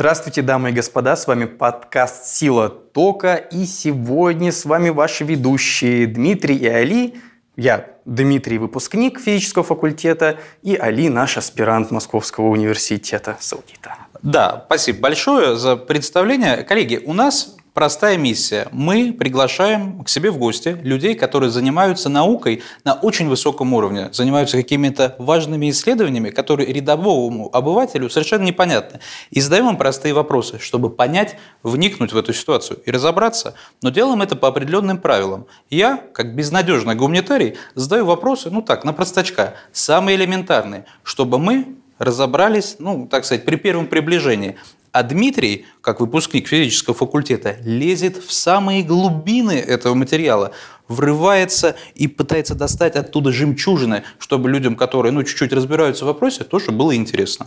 [0.00, 6.06] Здравствуйте, дамы и господа, с вами подкаст «Сила тока», и сегодня с вами ваши ведущие
[6.06, 7.20] Дмитрий и Али.
[7.54, 13.94] Я Дмитрий, выпускник физического факультета, и Али, наш аспирант Московского университета Саудита.
[14.22, 16.62] Да, спасибо большое за представление.
[16.62, 18.66] Коллеги, у нас Простая миссия.
[18.72, 24.56] Мы приглашаем к себе в гости людей, которые занимаются наукой на очень высоком уровне, занимаются
[24.56, 28.98] какими-то важными исследованиями, которые рядовому обывателю совершенно непонятны.
[29.30, 33.54] И задаем им простые вопросы, чтобы понять, вникнуть в эту ситуацию и разобраться.
[33.82, 35.46] Но делаем это по определенным правилам.
[35.70, 42.76] Я, как безнадежный гуманитарий, задаю вопросы, ну так, на простачка, самые элементарные, чтобы мы разобрались,
[42.78, 44.56] ну, так сказать, при первом приближении.
[44.92, 50.52] А Дмитрий, как выпускник физического факультета, лезет в самые глубины этого материала,
[50.88, 56.72] врывается и пытается достать оттуда жемчужины, чтобы людям, которые ну, чуть-чуть разбираются в вопросе, тоже
[56.72, 57.46] было интересно.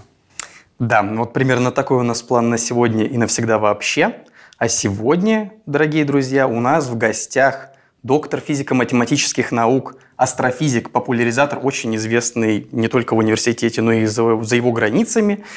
[0.79, 4.15] Да, вот примерно такой у нас план на сегодня и навсегда вообще.
[4.57, 7.69] А сегодня, дорогие друзья, у нас в гостях
[8.03, 14.55] доктор физико-математических наук, астрофизик, популяризатор, очень известный не только в университете, но и за, за
[14.55, 15.43] его границами–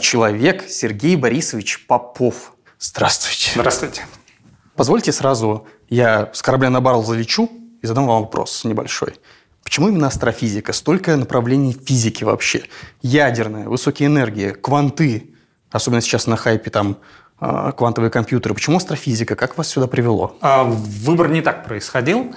[0.00, 2.54] человек Сергей Борисович Попов.
[2.78, 3.52] Здравствуйте.
[3.54, 4.06] Здравствуйте.
[4.74, 9.14] Позвольте сразу, я с корабля на баррел залечу и задам вам вопрос небольшой.
[9.64, 10.72] Почему именно астрофизика?
[10.72, 12.64] Столько направлений физики вообще.
[13.02, 15.34] Ядерная, высокие энергии, кванты,
[15.70, 16.98] особенно сейчас на хайпе там
[17.40, 18.54] а, квантовые компьютеры.
[18.54, 19.34] Почему астрофизика?
[19.34, 20.36] Как вас сюда привело?
[20.40, 22.34] А, выбор не так происходил.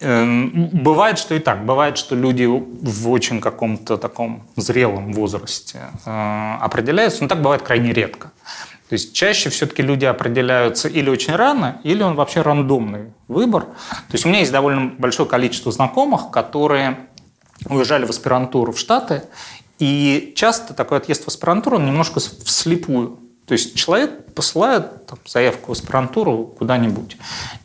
[0.00, 1.64] Эм, бывает, что и так.
[1.64, 7.94] Бывает, что люди в очень каком-то таком зрелом возрасте э, определяются, но так бывает крайне
[7.94, 8.32] редко.
[8.88, 13.64] То есть чаще все-таки люди определяются или очень рано, или он вообще рандомный выбор.
[13.64, 17.08] То есть у меня есть довольно большое количество знакомых, которые
[17.68, 19.22] уезжали в аспирантуру в Штаты,
[19.78, 23.18] и часто такой отъезд в аспирантуру он немножко вслепую.
[23.46, 27.16] То есть человек посылает там, заявку в аспирантуру куда-нибудь.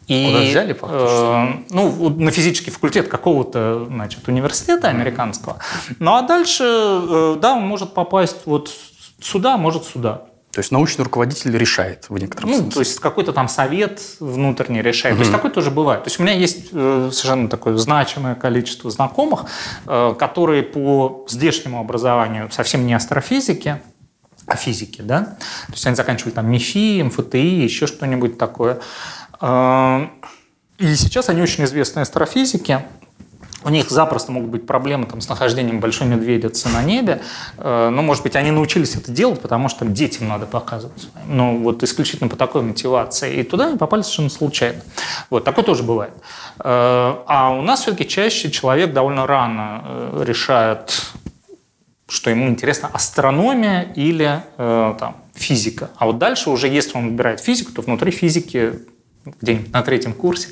[0.08, 0.78] И, Куда взяли?
[0.82, 5.58] Э, ну, на физический факультет какого-то значит, университета американского.
[6.00, 8.72] Ну, а дальше, э, да, он может попасть вот
[9.20, 10.26] сюда, может сюда.
[10.52, 12.74] То есть научный руководитель решает в некотором ну, смысле.
[12.74, 15.16] То есть какой-то там совет внутренний решает.
[15.16, 15.20] Угу.
[15.20, 16.04] То есть такое тоже бывает.
[16.04, 19.46] То есть у меня есть э, совершенно такое значимое количество знакомых,
[19.88, 23.82] э, которые по здешнему образованию совсем не астрофизики,
[24.48, 25.22] о физике, да,
[25.68, 28.80] то есть они заканчивали там МИФИ, МФТИ, еще что-нибудь такое.
[29.40, 30.12] А,
[30.78, 32.84] и сейчас они очень известные астрофизики,
[33.64, 37.22] у них запросто могут быть проблемы там, с нахождением большой медведицы на небе.
[37.58, 41.10] А, но, может быть, они научились это делать, потому что детям надо показывать.
[41.28, 43.40] Ну, вот исключительно по такой мотивации.
[43.40, 44.82] И туда они попали совершенно случайно.
[45.30, 46.14] Вот, такое тоже бывает.
[46.60, 51.12] А, а у нас все-таки чаще человек довольно рано э, решает
[52.12, 55.92] что ему интересна астрономия или э, там, физика.
[55.96, 58.74] А вот дальше уже, если он выбирает физику, то внутри физики
[59.40, 60.50] где-нибудь на третьем курсе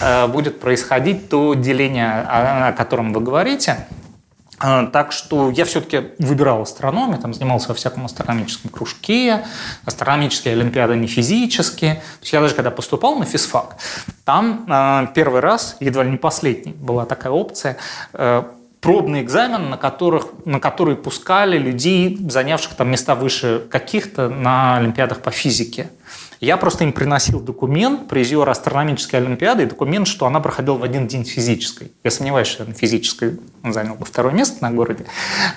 [0.00, 3.88] э, будет происходить то деление, о, о котором вы говорите.
[4.62, 9.44] Э, так что я все-таки выбирал астрономию, там занимался во всяком астрономическом кружке,
[9.84, 11.94] астрономические олимпиады не физические.
[11.94, 13.78] То есть я даже когда поступал на физфак,
[14.24, 17.78] там э, первый раз, едва ли не последний, была такая опция
[18.12, 18.44] э,
[18.80, 25.20] пробный экзамен, на, которых, на который пускали людей, занявших там места выше каких-то на олимпиадах
[25.20, 25.90] по физике.
[26.40, 31.06] Я просто им приносил документ призера астрономической олимпиады и документ, что она проходила в один
[31.06, 31.92] день физической.
[32.02, 35.04] Я сомневаюсь, что на физической он занял бы второе место на городе.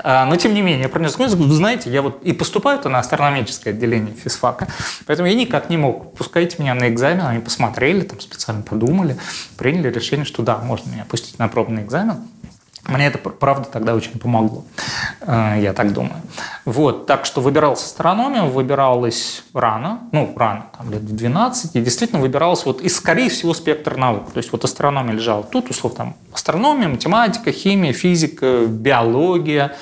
[0.04, 3.00] А, но тем не менее, я принес документ, вы знаете, я вот и поступаю-то на
[3.00, 4.68] астрономическое отделение физфака,
[5.06, 6.18] поэтому я никак не мог.
[6.18, 9.16] Пускайте меня на экзамен, они посмотрели, там специально подумали,
[9.56, 12.18] приняли решение, что да, можно меня пустить на пробный экзамен.
[12.88, 14.66] Мне это, правда, тогда очень помогло,
[15.22, 16.22] э, я так думаю.
[16.66, 22.22] Вот, так что выбиралась астрономия, выбиралась рано, ну, рано, там, лет в 12, и действительно
[22.22, 24.34] выбиралась вот из, скорее всего, спектр наук.
[24.34, 29.78] То есть вот астрономия лежала тут, условно, там, астрономия, математика, химия, физика, биология,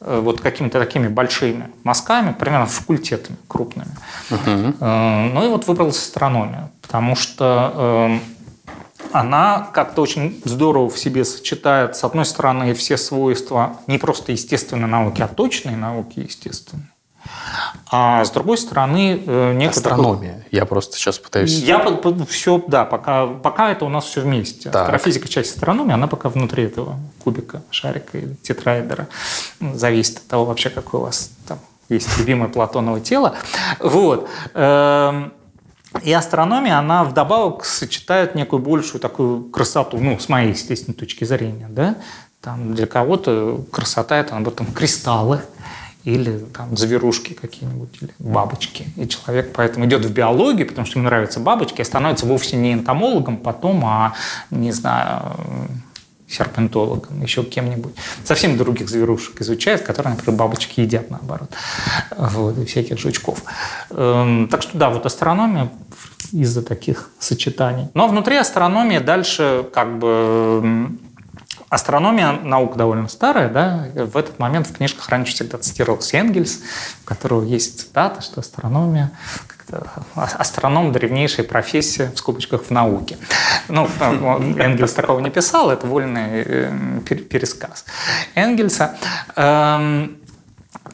[0.00, 3.88] э, вот какими-то такими большими мазками, примерно факультетами крупными.
[4.28, 5.32] Uh-huh.
[5.32, 8.20] Ну и вот выбралась астрономия, потому что
[9.12, 14.88] она как-то очень здорово в себе сочетает, с одной стороны, все свойства не просто естественной
[14.88, 16.84] науки, а точной науки естественной.
[17.90, 19.68] А с другой стороны, э, некоторые...
[19.68, 20.34] Астрономия.
[20.34, 20.48] Такой...
[20.50, 21.52] Я просто сейчас пытаюсь...
[21.52, 21.78] Я
[22.28, 24.70] все, да, пока, пока это у нас все вместе.
[24.70, 24.82] Так.
[24.82, 29.08] Астрофизика, часть астрономии, она пока внутри этого кубика, шарика или тетраэдера.
[29.60, 31.58] Зависит от того вообще, какое у вас там
[31.88, 33.34] есть любимое Платоново тело.
[33.78, 34.28] Вот.
[36.02, 41.68] И астрономия, она вдобавок сочетает некую большую такую красоту, ну, с моей, естественной точки зрения,
[41.68, 41.96] да.
[42.40, 45.42] Там для кого-то красота– это, об этом кристаллы,
[46.04, 48.86] или там зверушки какие-нибудь, или бабочки.
[48.96, 52.72] И человек поэтому идет в биологию, потому что ему нравятся бабочки, и становится вовсе не
[52.72, 54.14] энтомологом потом, а,
[54.50, 55.36] не знаю,
[56.32, 57.94] серпентологом, еще кем-нибудь.
[58.24, 61.50] Совсем других зверушек изучает, которые, например, бабочки едят, наоборот.
[62.16, 63.42] Вот, и всяких жучков.
[63.90, 65.70] Эм, так что да, вот астрономия
[66.32, 67.88] из-за таких сочетаний.
[67.94, 70.98] Но внутри астрономии дальше как бы
[71.68, 76.60] Астрономия наука довольно старая, да, в этот момент в книжках раньше всегда цитировался Энгельс,
[77.02, 79.10] у которого есть цитата, что астрономия
[80.14, 83.16] астроном– древнейшая профессия, в скобочках, в науке.
[83.68, 83.88] Ну,
[84.58, 87.84] Энгельс такого не писал, это вольный э, пересказ
[88.34, 88.96] Энгельса.
[89.36, 90.18] Эм,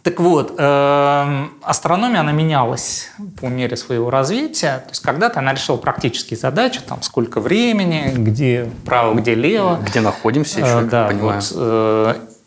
[0.03, 3.11] так вот, э, астрономия, она менялась
[3.41, 4.79] по мере своего развития.
[4.79, 9.81] То есть когда-то она решила практические задачи, там, сколько времени, где право, где лево.
[9.87, 11.41] Где находимся еще, э, да, понимаю.
[11.41, 12.38] Вот, э, э,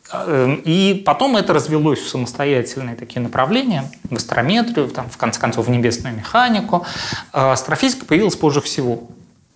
[0.65, 5.69] и потом это развелось в самостоятельные такие направления, в астрометрию, там, в конце концов, в
[5.69, 6.85] небесную механику.
[7.33, 9.07] Э, астрофизика появилась позже всего,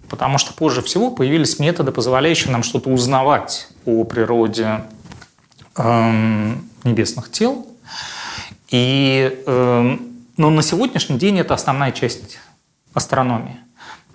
[0.10, 4.86] потому что позже всего появились методы, позволяющие нам что-то узнавать о природе
[5.76, 7.68] эм, небесных тел,
[8.70, 9.98] и, э,
[10.38, 12.40] но на сегодняшний день это основная часть
[12.94, 13.65] астрономии.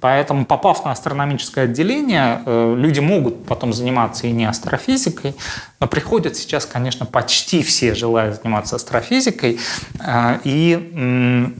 [0.00, 5.34] Поэтому, попав на астрономическое отделение, э, люди могут потом заниматься и не астрофизикой,
[5.78, 9.58] но приходят сейчас, конечно, почти все желая заниматься астрофизикой.
[9.98, 11.54] Э, и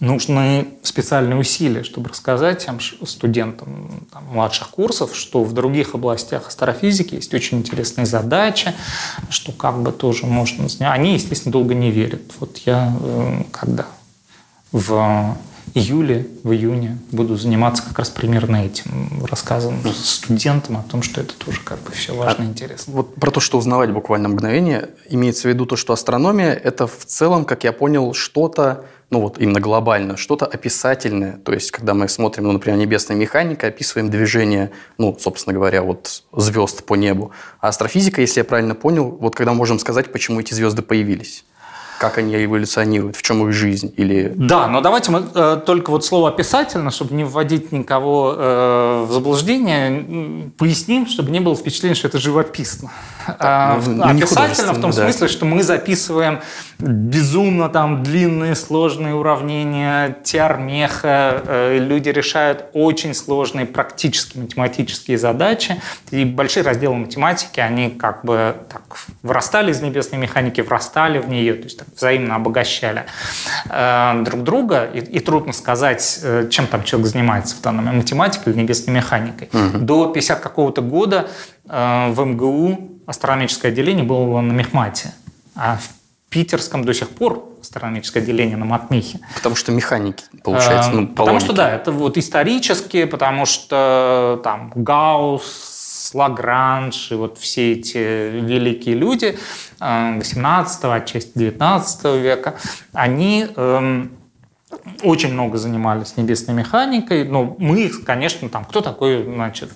[0.00, 7.14] нужны специальные усилия, чтобы рассказать тем студентам там, младших курсов, что в других областях астрофизики
[7.14, 8.74] есть очень интересные задачи,
[9.30, 10.66] что как бы тоже можно...
[10.90, 12.22] Они, естественно, долго не верят.
[12.38, 13.86] Вот я э, когда
[14.72, 15.36] в
[15.76, 21.34] июле, в июне буду заниматься как раз примерно этим, рассказом студентам о том, что это
[21.34, 22.94] тоже как бы все важно и интересно.
[22.94, 27.04] Вот про то, что узнавать буквально мгновение, имеется в виду то, что астрономия– это в
[27.04, 31.38] целом, как я понял, что-то, ну вот именно глобально, что-то описательное.
[31.44, 36.22] То есть, когда мы смотрим, ну, например, небесная механика, описываем движение, ну, собственно говоря, вот
[36.32, 37.32] звезд по небу.
[37.60, 41.44] А астрофизика, если я правильно понял, вот когда можем сказать, почему эти звезды появились
[41.98, 43.92] как они эволюционируют, в чем их жизнь?
[43.96, 44.32] Или...
[44.36, 49.12] Да, но давайте мы э, только вот слово «описательно», чтобы не вводить никого э, в
[49.12, 52.90] заблуждение, поясним, чтобы не было впечатления, что это живописно.
[53.38, 55.02] Так, ну, а, описательно в том да.
[55.02, 56.40] смысле, что мы записываем
[56.78, 65.80] безумно там длинные сложные уравнения, теормеха, э, люди решают очень сложные практические математические задачи,
[66.10, 68.82] и большие разделы математики, они как бы так
[69.22, 73.06] вырастали из небесной механики, врастали в нее, то есть так, взаимно обогащали
[73.70, 78.52] э, друг друга, и, и трудно сказать, э, чем там человек занимается в данном математикой
[78.52, 79.48] или небесной механикой.
[79.52, 79.78] Угу.
[79.78, 81.28] До 50 какого-то года
[81.66, 85.12] в МГУ астрономическое отделение было на Мехмате,
[85.54, 85.88] а в
[86.30, 89.20] Питерском до сих пор астрономическое отделение на Матмихе.
[89.34, 96.10] Потому что механики, получается, ну, Потому что, да, это вот исторически, потому что там Гаусс,
[96.14, 99.38] Лагранж и вот все эти великие люди
[99.80, 102.56] 18 э, отчасти 19 века,
[102.92, 104.12] они эм,
[105.02, 109.70] очень много занимались небесной механикой, но мы, конечно, там, кто такой, значит,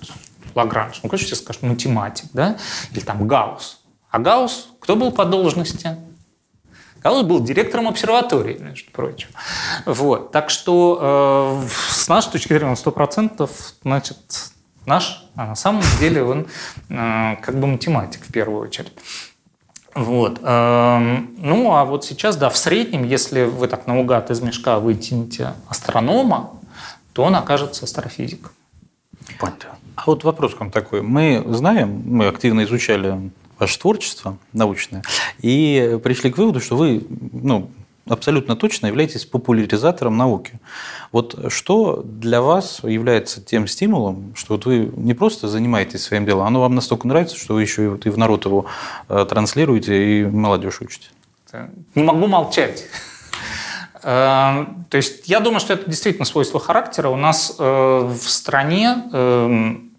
[0.55, 0.99] Лагранж?
[1.03, 2.57] Ну, конечно, все скажут математик, да,
[2.91, 3.81] или там Гаусс.
[4.09, 5.97] А Гаусс кто был по должности?
[7.03, 9.29] Гаусс был директором обсерватории, между прочим.
[9.85, 10.31] Вот.
[10.31, 13.49] Так что э, с нашей точки зрения он 100%
[13.83, 14.17] значит,
[14.85, 16.47] наш, а на самом деле он
[16.89, 18.93] э, как бы математик в первую очередь.
[19.93, 20.39] Вот.
[20.41, 25.53] Эм, ну, а вот сейчас, да, в среднем, если вы так наугад из мешка вытянете
[25.67, 26.51] астронома,
[27.13, 28.51] то он окажется астрофизиком.
[29.39, 29.80] Понятно.
[29.95, 31.01] А вот вопрос к вам такой.
[31.01, 35.03] Мы знаем, мы активно изучали ваше творчество научное
[35.41, 37.69] и пришли к выводу, что вы ну,
[38.07, 40.59] абсолютно точно являетесь популяризатором науки.
[41.11, 46.47] Вот что для вас является тем стимулом, что вот вы не просто занимаетесь своим делом,
[46.47, 48.65] оно вам настолько нравится, что вы еще и, в народ его
[49.09, 51.09] э, транслируете и молодежь учите?
[51.95, 52.85] Не могу молчать.
[54.03, 57.09] Э, то есть я думаю, что это действительно свойство характера.
[57.09, 59.91] У нас э, в стране эм,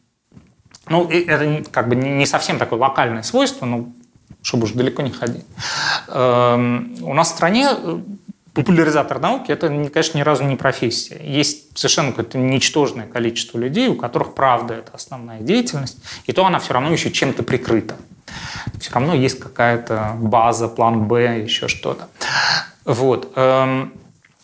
[0.89, 3.89] ну, это как бы не совсем такое локальное свойство, но
[4.43, 5.45] чтобы уж далеко не ходить.
[6.09, 7.99] Эм, у нас в стране э,
[8.53, 11.21] популяризатор науки– это, конечно, ни разу не профессия.
[11.25, 16.59] Есть совершенно какое-то ничтожное количество людей, у которых, правда, это основная деятельность, и то она
[16.59, 17.97] все равно еще чем-то прикрыта.
[18.81, 22.09] Все равно есть какая-то база, план «Б», еще что-то.
[22.85, 23.33] Вот.
[23.37, 23.93] Эм,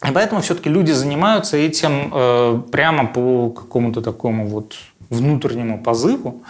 [0.06, 4.76] И поэтому все-таки люди занимаются этим э, прямо по какому-то такому вот
[5.10, 6.42] внутреннему позыву.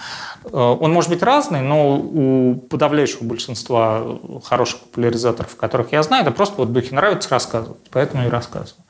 [0.44, 6.32] Э, он может быть разный, но у подавляющего большинства хороших популяризаторов, которых я знаю, это
[6.32, 8.84] просто вот духе нравится рассказывать, поэтому и рассказываю.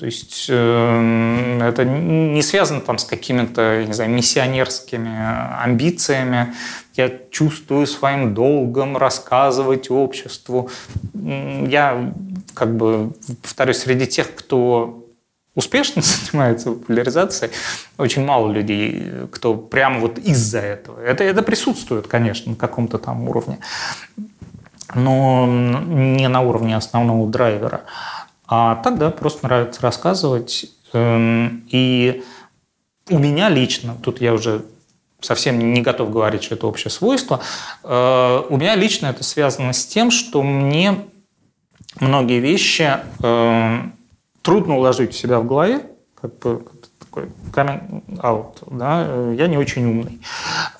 [0.00, 6.54] То есть э, это не связано там с какими-то, не знаю, миссионерскими амбициями.
[6.94, 10.70] Я чувствую своим долгом рассказывать обществу.
[11.12, 12.14] Я,
[12.54, 15.06] как бы, повторюсь, среди тех, кто
[15.54, 17.52] успешно занимается популяризацией,
[17.98, 20.98] очень мало людей, кто прямо вот из-за этого.
[20.98, 23.58] Это, это присутствует, конечно, на каком-то там уровне,
[24.94, 27.82] но не на уровне основного драйвера.
[28.50, 30.66] А так, да, просто нравится рассказывать.
[30.92, 32.24] Эм, и
[33.08, 34.64] у меня лично, тут я уже
[35.20, 37.40] совсем не готов говорить, что это общее свойство,
[37.84, 40.96] э, у меня лично это связано с тем, что мне
[42.00, 43.94] многие вещи эм,
[44.42, 45.86] трудно уложить в себя в голове,
[46.20, 46.64] как бы
[46.98, 50.20] такой coming out, да, я не очень умный.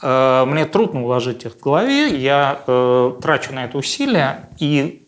[0.03, 5.07] Э, мне трудно уложить их в голове, я э, трачу на это усилия, и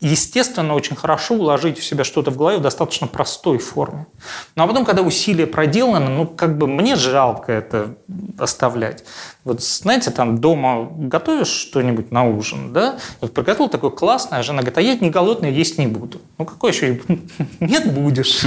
[0.00, 4.06] естественно, очень хорошо уложить в себя что-то в голове в достаточно простой форме.
[4.54, 7.96] Ну а потом, когда усилия проделаны, ну как бы мне жалко это
[8.38, 9.04] оставлять.
[9.44, 12.98] Вот знаете, там дома готовишь что-нибудь на ужин, да?
[13.20, 16.20] Вот приготовил такое классное, а жена говорит, а я не голодная, есть не буду.
[16.38, 17.00] Ну какой еще?
[17.60, 18.42] Нет, будешь.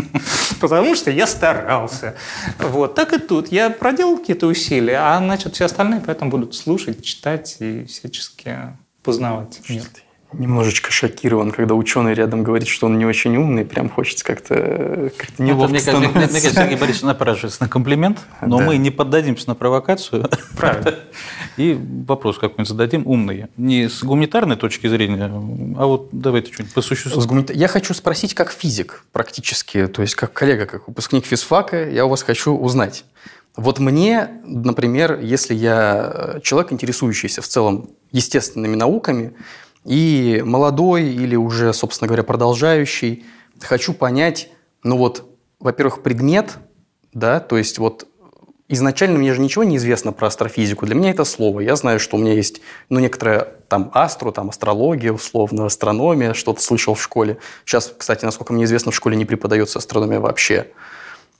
[0.60, 2.16] Потому что я старался.
[2.58, 3.52] Вот, так и тут.
[3.52, 8.56] Я проделал какие-то усилия, а значит все остальные поэтому будут слушать, читать и всячески
[9.02, 9.84] познавать мир
[10.38, 15.38] немножечко шокирован, когда ученый рядом говорит, что он не очень умный, прям хочется как-то как
[15.38, 18.64] неловко мне, мне, мне, мне кажется, Сергей Борисович напрашивается на комплимент, но да.
[18.64, 20.28] мы не поддадимся на провокацию.
[20.56, 20.94] Правильно.
[21.56, 23.46] И вопрос какой-нибудь зададим умный.
[23.56, 27.44] Не с гуманитарной точки зрения, а вот давайте что-нибудь по существу.
[27.52, 32.08] Я хочу спросить как физик практически, то есть как коллега, как выпускник физфака, я у
[32.08, 33.04] вас хочу узнать.
[33.56, 39.32] Вот мне, например, если я человек, интересующийся в целом естественными науками,
[39.86, 43.24] и молодой или уже, собственно говоря, продолжающий,
[43.60, 44.50] хочу понять,
[44.82, 45.24] ну вот,
[45.60, 46.58] во-первых, предмет,
[47.12, 48.06] да, то есть вот
[48.68, 50.86] изначально мне же ничего не известно про астрофизику.
[50.86, 51.60] Для меня это слово.
[51.60, 56.60] Я знаю, что у меня есть, ну, некоторая там астру, там астрология, условно, астрономия, что-то
[56.62, 57.38] слышал в школе.
[57.64, 60.68] Сейчас, кстати, насколько мне известно, в школе не преподается астрономия вообще.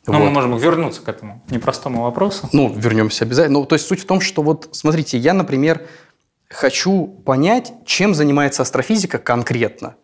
[0.06, 0.24] Но вот.
[0.24, 2.48] мы можем вернуться к этому непростому вопросу.
[2.52, 3.58] Ну, вернемся обязательно.
[3.58, 5.82] Ну, то есть суть в том, что вот, смотрите, я, например,
[6.48, 9.96] хочу понять, чем занимается астрофизика конкретно.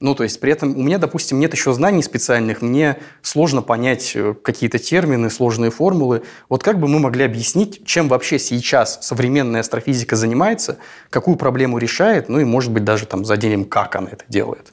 [0.00, 4.12] Ну, то есть при этом у меня, допустим, нет еще знаний специальных, мне сложно понять
[4.14, 6.22] э, какие-то термины, сложные формулы.
[6.48, 10.78] Вот как бы мы могли объяснить, чем вообще сейчас современная астрофизика занимается,
[11.10, 14.72] какую проблему решает, ну и, может быть, даже там заденем, как она это делает.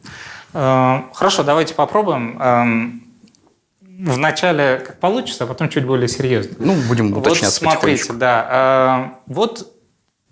[0.54, 2.40] Э, хорошо, давайте попробуем.
[2.40, 3.04] Эм,
[3.82, 6.56] вначале как получится, а потом чуть более серьезно.
[6.60, 9.10] Ну, будем уточняться Вот смотрите, да.
[9.28, 9.75] Э, вот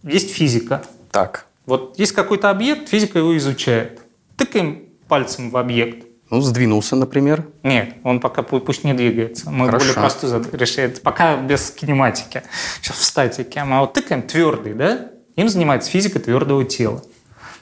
[0.03, 0.83] есть физика.
[1.11, 1.45] Так.
[1.65, 4.01] Вот есть какой-то объект, физика его изучает.
[4.35, 6.05] Тыкаем пальцем в объект.
[6.29, 7.45] Ну, сдвинулся, например.
[7.61, 9.51] Нет, он пока пусть не двигается.
[9.51, 9.85] Мы Хорошо.
[9.85, 10.91] более простую решаем.
[11.03, 12.41] Пока без кинематики.
[12.81, 13.63] Сейчас в статике.
[13.63, 15.11] Мы вот тыкаем твердый, да?
[15.35, 17.03] Им занимается физика твердого тела.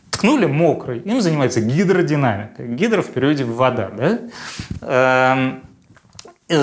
[0.09, 2.63] Ткнули мокрый, им занимается гидродинамика.
[2.63, 4.19] Гидро в периоде вода, да?
[4.81, 5.63] Эм,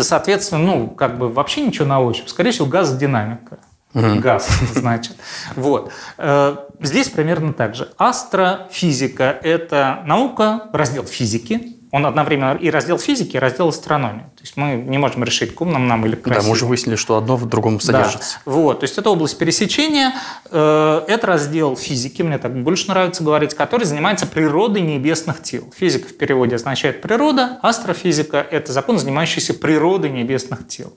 [0.02, 2.28] соответственно, ну, как бы вообще ничего на ощупь.
[2.28, 3.58] Скорее всего, газодинамика
[3.94, 4.20] угу.
[4.20, 5.16] газ, значит.
[5.56, 5.92] Вот.
[6.18, 7.92] Э, здесь примерно так же.
[7.98, 14.24] Астрофизика– это наука, раздел физики, он одновременно и раздел физики, и раздел астрономии.
[14.36, 16.42] То есть мы не можем решить, к умным нам или красивым.
[16.42, 18.40] Да, мы уже выяснили, что одно в другом содержится.
[18.44, 18.52] Да.
[18.52, 20.12] Вот, то есть это область пересечения.
[20.50, 25.64] Э, это раздел физики, мне так больше нравится говорить, который занимается природой небесных тел.
[25.76, 30.96] Физика в переводе означает природа, астрофизика– это закон, занимающийся природой небесных тел.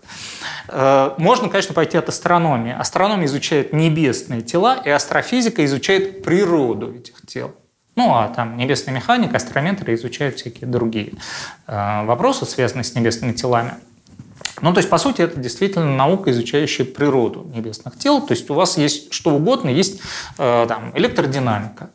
[0.67, 2.75] Э, можно, конечно, пойти от астрономии.
[2.77, 7.55] Астрономия изучает небесные тела, и астрофизика изучает природу этих тел.
[8.01, 11.13] Ну, а там небесная механика, астрометры изучают всякие другие
[11.67, 13.73] э, вопросы, связанные с небесными телами.
[14.59, 18.19] Ну, то есть, по сути, это действительно наука, изучающая природу небесных тел.
[18.25, 20.01] То есть, у вас есть что угодно, есть
[20.39, 21.91] э, там, электродинамика.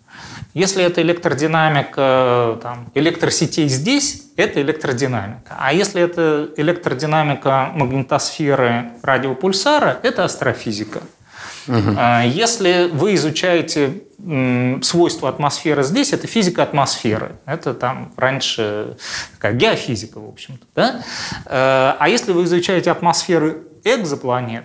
[0.55, 5.57] Если это электродинамика там, электросетей здесь, это электродинамика.
[5.59, 11.01] А если это электродинамика магнитосферы радиопульсара, это астрофизика.
[11.69, 11.99] Угу.
[12.27, 14.03] Если вы изучаете
[14.83, 17.37] свойства атмосферы здесь, это физика атмосферы.
[17.45, 18.97] Это там раньше
[19.35, 20.67] такая геофизика, в общем-то.
[20.75, 21.03] Да?
[21.45, 24.65] Э, а если вы изучаете атмосферы экзопланет,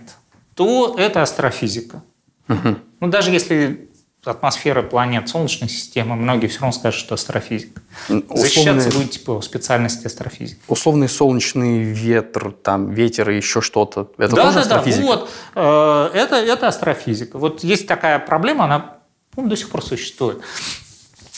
[0.56, 2.02] то это астрофизика.
[2.48, 2.76] Угу.
[3.02, 3.91] Ну, даже если
[4.24, 7.82] атмосферы планет Солнечной системы, многие все равно скажут, что астрофизика.
[8.08, 10.60] Условный, Защищаться будете по специальности астрофизики.
[10.68, 14.12] Условный солнечный ветр, там, ветер и еще что-то.
[14.18, 15.02] Это да, тоже да, астрофизика?
[15.02, 15.30] Да, вот.
[15.56, 17.40] Э, это, это астрофизика.
[17.40, 18.98] Вот есть такая проблема, она
[19.36, 20.42] ну, до сих пор существует.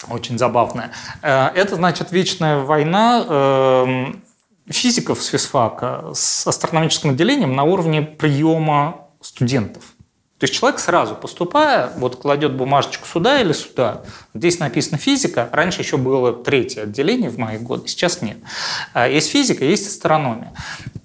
[0.10, 0.92] Очень забавная.
[1.22, 4.24] Э, это значит вечная война эм,
[4.68, 9.93] физиков с физфака с астрономическим отделением на уровне приема студентов.
[10.44, 14.02] То есть человек сразу поступая, вот кладет бумажечку сюда или сюда.
[14.34, 15.48] Здесь написано физика.
[15.54, 18.36] Раньше еще было третье отделение в мои годы, сейчас нет.
[18.92, 20.52] А есть физика, есть астрономия.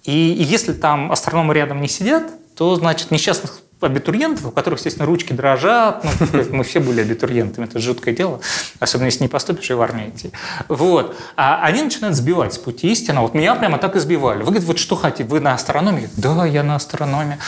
[0.02, 2.24] И, и если там астрономы рядом не сидят,
[2.56, 6.04] то значит несчастных абитуриентов, у которых, естественно, ручки дрожат.
[6.04, 8.40] Ну, мы все были абитуриентами, это жуткое дело.
[8.80, 10.32] Особенно, если не поступишь и в армию идти.
[10.68, 11.16] Вот.
[11.36, 13.20] А они начинают сбивать с пути истины.
[13.20, 14.38] Вот меня прямо так и сбивали.
[14.38, 15.28] Вы говорите, вот что хотите?
[15.28, 16.08] Вы на астрономии?
[16.16, 17.38] Да, я на астрономии.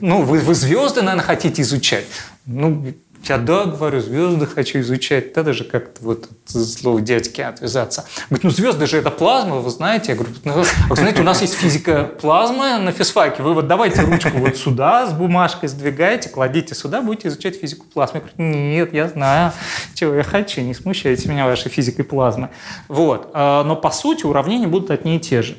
[0.00, 2.06] Ну, вы, вы звезды, наверное, хотите изучать.
[2.46, 2.94] Ну,
[3.28, 5.32] я да, говорю, звезды хочу изучать.
[5.32, 8.04] Да, даже как-то вот слово дядьки отвязаться.
[8.28, 10.12] Говорит, ну звезды же это плазма, вы знаете.
[10.12, 13.42] Я говорю, ну, вы знаете, у нас есть физика плазмы на физфаке.
[13.42, 18.22] Вы вот давайте ручку вот сюда с бумажкой сдвигаете, кладите сюда, будете изучать физику плазмы.
[18.22, 19.52] Я говорю, нет, я знаю,
[19.94, 22.50] чего я хочу, не смущайте меня вашей физикой плазмы.
[22.88, 23.30] Вот.
[23.34, 25.56] А, но по сути уравнения будут одни и те же.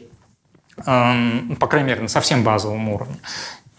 [0.78, 3.18] По крайней мере, на совсем базовом уровне.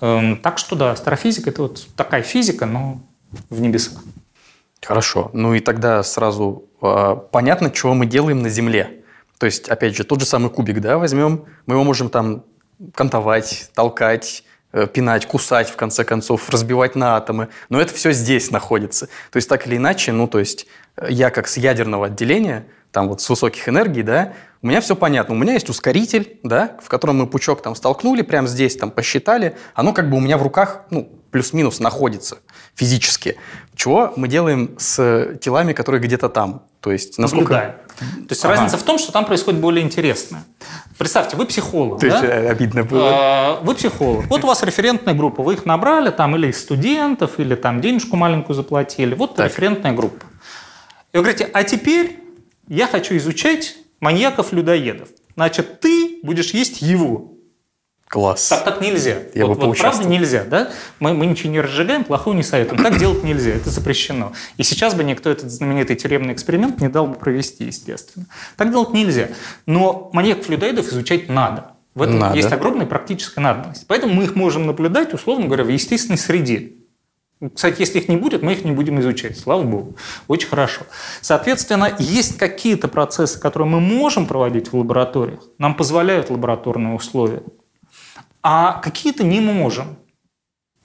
[0.01, 3.01] Так что да, астрофизика– это вот такая физика, но
[3.51, 4.03] в небесах.
[4.83, 5.31] Хорошо.
[5.33, 9.03] Ну и тогда сразу э, понятно, чего мы делаем на Земле.
[9.39, 12.45] То есть, опять же, тот же самый кубик, да, возьмем, мы его можем там
[12.95, 17.49] кантовать, толкать, э, пинать, кусать, в конце концов, разбивать на атомы.
[17.69, 19.07] Но это все здесь находится.
[19.31, 20.67] То есть, так или иначе, ну, то есть,
[21.09, 24.33] я как с ядерного отделения, там вот с высоких энергий, да,
[24.63, 25.35] у меня все понятно.
[25.35, 29.57] У меня есть ускоритель, да, в котором мы пучок там столкнули, прямо здесь там посчитали.
[29.75, 32.39] Оно как бы у меня в руках, ну, плюс-минус находится
[32.75, 33.37] физически.
[33.75, 36.63] Чего мы делаем с телами, которые где-то там?
[36.81, 37.53] То есть, насколько...
[37.55, 37.75] Наблюдаем.
[37.99, 38.55] То есть ага.
[38.55, 40.45] разница в том, что там происходит более интересное.
[40.97, 42.01] Представьте, вы психолог.
[42.01, 42.21] То да?
[42.21, 43.11] есть обидно было.
[43.13, 44.27] А, вы психолог.
[44.29, 45.43] Вот у вас референтная группа.
[45.43, 49.15] Вы их набрали там или из студентов, или там денежку маленькую заплатили.
[49.15, 49.47] Вот так.
[49.47, 50.25] референтная группа.
[51.13, 52.21] И вы говорите, а теперь
[52.69, 55.09] я хочу изучать маньяков-людоедов.
[55.35, 57.33] Значит, ты будешь есть его.
[58.09, 58.49] Класс.
[58.49, 59.19] Так, так нельзя.
[59.35, 60.71] Я вот, бы вот правда нельзя, да?
[60.99, 62.83] Мы, мы ничего не разжигаем, плохого не советуем.
[62.83, 64.33] Так делать нельзя, это запрещено.
[64.57, 68.25] И сейчас бы никто этот знаменитый тюремный эксперимент не дал бы провести, естественно.
[68.57, 69.29] Так делать нельзя.
[69.67, 71.73] Но маньяков-людоедов изучать надо.
[71.95, 72.37] В этом надо.
[72.37, 73.87] есть огромная практическая надобность.
[73.87, 76.73] Поэтому мы их можем наблюдать, условно говоря, в естественной среде.
[77.55, 79.39] Кстати, если их не будет, мы их не будем изучать.
[79.39, 79.97] Слава богу.
[80.29, 80.83] Очень хорошо.
[81.21, 85.41] Соответственно, есть какие-то процессы, которые мы можем проводить в лабораториях.
[85.59, 87.43] Нам позволяют лабораторные условия
[88.43, 89.97] а какие-то не можем.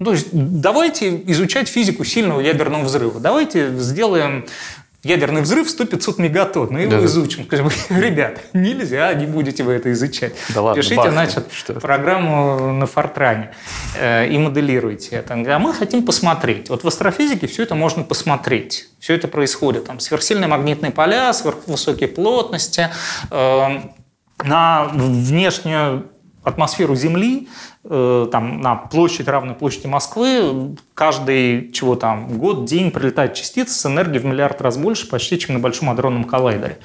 [0.04, 3.20] То есть давайте изучать физику сильного ядерного взрыва.
[3.20, 4.46] Давайте сделаем
[5.04, 7.06] ядерный взрыв 100-500 мегатонн, его да.
[7.06, 7.46] изучим.
[7.46, 10.34] Скажем, ребят, нельзя, не будете вы это изучать.
[10.54, 11.74] Да ладно, Пишите, бахнем, значит, что?
[11.74, 13.52] программу на Фортране
[14.00, 15.34] э, и моделируйте это.
[15.34, 16.70] А мы хотим посмотреть.
[16.70, 18.88] Вот в астрофизике все это можно посмотреть.
[19.00, 19.86] Все это происходит.
[19.86, 22.89] Там сверхсильные магнитные поля, сверхвысокие плотности,
[23.30, 23.68] э,
[24.44, 26.10] на внешнюю
[26.43, 27.47] атмосферу Земли,
[27.84, 33.86] э, там, на площадь, равной площади Москвы, каждый чего там, год, день прилетает частица с
[33.86, 36.79] энергией в миллиард раз больше почти, чем на Большом адронном коллайдере.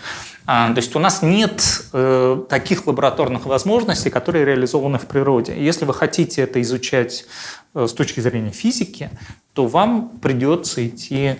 [0.46, 5.54] А, то есть у нас нет э, таких лабораторных возможностей, которые реализованы в природе.
[5.62, 7.26] Если вы хотите это изучать
[7.74, 9.10] э, с точки зрения физики,
[9.52, 11.36] то вам придется идти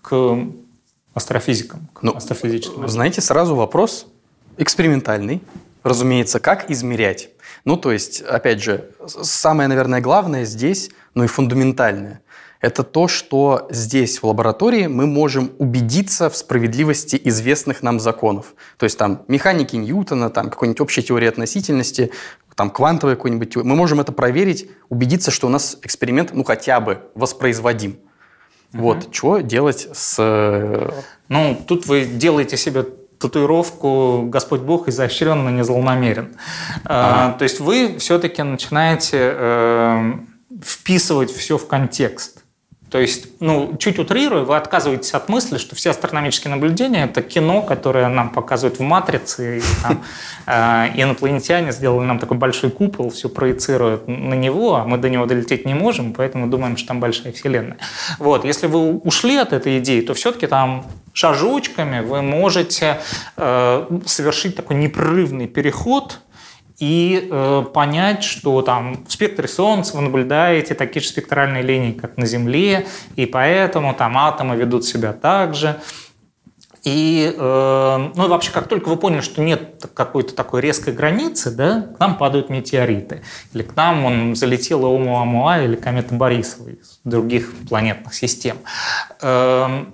[0.00, 0.38] к
[1.12, 2.88] астрофизикам, к ну, астрофизическим.
[2.88, 4.06] Знаете, сразу вопрос
[4.56, 5.42] экспериментальный
[5.82, 7.30] разумеется, как измерять.
[7.64, 12.22] Ну, то есть, опять же, самое, наверное, главное здесь, ну и фундаментальное,
[12.60, 18.54] это то, что здесь, в лаборатории, мы можем убедиться в справедливости известных нам законов.
[18.78, 22.12] То есть там механики Ньютона, там какой-нибудь общей теории относительности,
[22.54, 23.66] там квантовой какой-нибудь теории.
[23.66, 27.98] Мы можем это проверить, убедиться, что у нас эксперимент, ну, хотя бы воспроизводим.
[28.72, 28.82] Угу.
[28.82, 30.16] Вот, что делать с...
[30.18, 30.90] Э,
[31.28, 32.86] ну, тут вы делаете себе
[33.22, 36.36] татуировку «Господь Бог изощренно не злонамерен».
[36.84, 37.38] А, ага.
[37.38, 40.12] То есть вы все-таки начинаете э,
[40.62, 42.41] вписывать все в контекст.
[42.92, 47.62] То есть, ну, чуть утрируя, вы отказываетесь от мысли, что все астрономические наблюдения– это кино,
[47.62, 50.04] которое нам показывают в «Матрице», и там,
[50.46, 55.24] э, инопланетяне сделали нам такой большой купол, все проецируют на него, а мы до него
[55.24, 57.78] долететь не можем, поэтому думаем, что там большая вселенная.
[58.18, 63.00] Вот, если вы ушли от этой идеи, то все-таки там шажочками вы можете
[63.38, 66.18] э, совершить такой непрерывный переход
[66.82, 72.16] и э, понять, что там в спектре Солнца вы наблюдаете такие же спектральные линии, как
[72.16, 75.80] на Земле, и поэтому там атомы ведут себя так же.
[76.82, 81.82] И, э, ну, вообще, как только вы поняли, что нет какой-то такой резкой границы, да,
[81.82, 83.22] к нам падают метеориты.
[83.54, 88.56] Или к нам он залетела Оumuamua или комета Борисова из других планетных систем.
[89.20, 89.84] Э,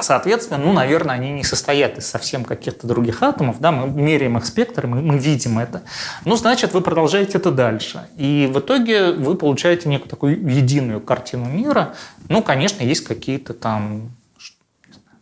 [0.00, 4.44] Соответственно, ну, наверное, они не состоят из совсем каких-то других атомов, да, мы меряем их
[4.44, 5.82] спектр, мы, видим это.
[6.24, 8.06] Ну, значит, вы продолжаете это дальше.
[8.16, 11.94] И в итоге вы получаете некую такую единую картину мира.
[12.28, 14.10] Ну, конечно, есть какие-то там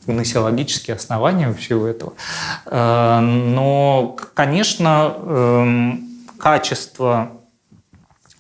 [0.07, 2.14] гносеологические основания всего этого.
[2.66, 7.33] Э, но, конечно, эм, качество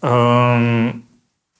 [0.02, 1.04] эм,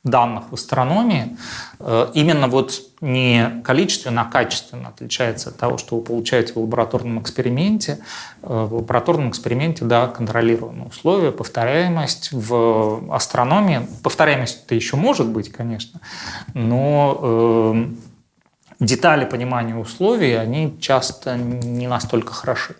[0.05, 1.37] данных в астрономии
[1.81, 7.21] э, именно вот не количественно, а качественно отличается от того, что вы получаете в лабораторном
[7.21, 7.99] эксперименте.
[8.43, 12.31] Э, в лабораторном эксперименте, да, контролируемые условия, повторяемость.
[12.33, 16.01] В астрономии повторяемость-то еще может быть, конечно,
[16.55, 17.99] но эм,
[18.81, 22.77] детали понимания условий, они часто не настолько хороши.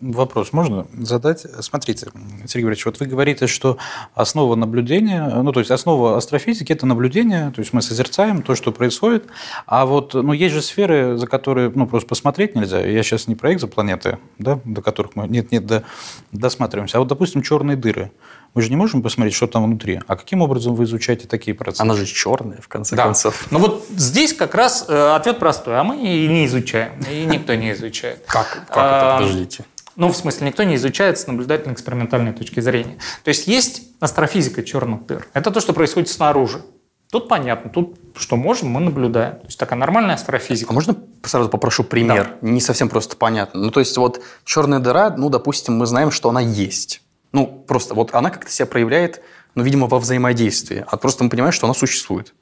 [0.00, 1.46] Вопрос можно задать?
[1.60, 2.08] Смотрите,
[2.46, 3.78] Сергей Григорьевич, вот вы говорите, что
[4.14, 8.72] основа наблюдения, ну, то есть основа астрофизики– это наблюдение, то есть мы созерцаем то, что
[8.72, 9.26] происходит,
[9.66, 12.80] а вот, ну, есть же сферы, за которые, ну, просто посмотреть нельзя.
[12.80, 15.84] Я сейчас не про экзопланеты, да, до которых мы нет-нет до,
[16.32, 18.10] досматриваемся, а вот, допустим, черные дыры.
[18.54, 20.00] Мы же не можем посмотреть, что там внутри.
[20.06, 21.82] А каким образом вы изучаете такие процессы?
[21.82, 23.02] Она же черная, в конце да.
[23.02, 23.46] концов.
[23.50, 25.78] Ну вот здесь как раз э, ответ простой.
[25.78, 26.92] А мы и не изучаем.
[27.10, 28.22] И никто не изучает.
[28.28, 29.16] Как, как это?
[29.18, 29.64] Подождите.
[29.96, 32.98] Ну, в смысле, никто не изучает с наблюдательно-экспериментальной точки зрения.
[33.22, 35.26] То есть есть астрофизика черных дыр.
[35.32, 36.62] Это то, что происходит снаружи.
[37.10, 39.36] Тут понятно, тут что можем, мы наблюдаем.
[39.36, 40.72] То есть такая нормальная астрофизика.
[40.72, 42.36] А можно сразу попрошу пример?
[42.40, 42.48] Да.
[42.48, 43.60] Не совсем просто понятно.
[43.60, 47.02] Ну, то есть вот черная дыра, ну, допустим, мы знаем, что она есть.
[47.30, 49.22] Ну, просто вот она как-то себя проявляет,
[49.54, 50.84] ну, видимо, во взаимодействии.
[50.88, 52.34] А просто мы понимаем, что она существует.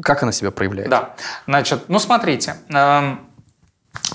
[0.00, 0.88] Как она себя проявляет?
[0.88, 1.14] Да.
[1.46, 2.56] Значит, ну, смотрите.
[2.72, 3.16] Э,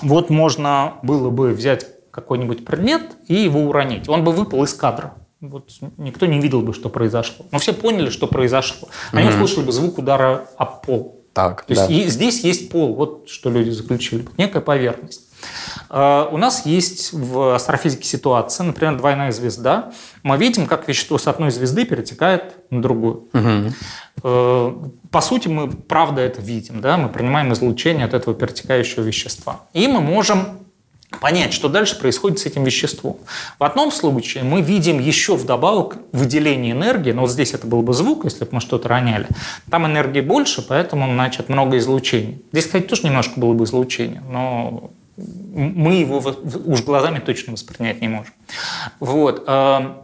[0.02, 4.08] вот можно было бы взять какой-нибудь предмет и его уронить.
[4.08, 5.14] Он бы выпал из кадра.
[5.40, 7.44] Вот никто не видел бы, что произошло.
[7.50, 8.88] Но все поняли, что произошло.
[9.10, 9.34] Они mm-hmm.
[9.34, 11.20] услышали бы звук удара об пол.
[11.32, 11.86] Так, То да.
[11.86, 15.22] есть здесь есть пол, вот что люди заключили, некая поверхность.
[15.90, 19.92] Uh, у нас есть в астрофизике ситуация, например, двойная звезда.
[20.22, 23.28] Мы видим, как вещество с одной звезды перетекает на другую.
[23.34, 24.92] Угу.
[25.10, 26.96] По сути, мы правда это видим, да?
[26.96, 29.62] мы принимаем излучение от этого перетекающего вещества.
[29.72, 30.63] И мы можем
[31.20, 33.16] понять, что дальше происходит с этим веществом.
[33.58, 37.92] В одном случае мы видим еще вдобавок выделение энергии, но вот здесь это был бы
[37.92, 39.26] звук, если бы мы что-то роняли.
[39.70, 42.42] Там энергии больше, поэтому, значит, много излучений.
[42.52, 46.22] Здесь, кстати, тоже немножко было бы излучение, но мы его
[46.66, 48.32] уж глазами точно воспринять не можем.
[48.98, 49.44] Вот.
[49.46, 49.94] Э,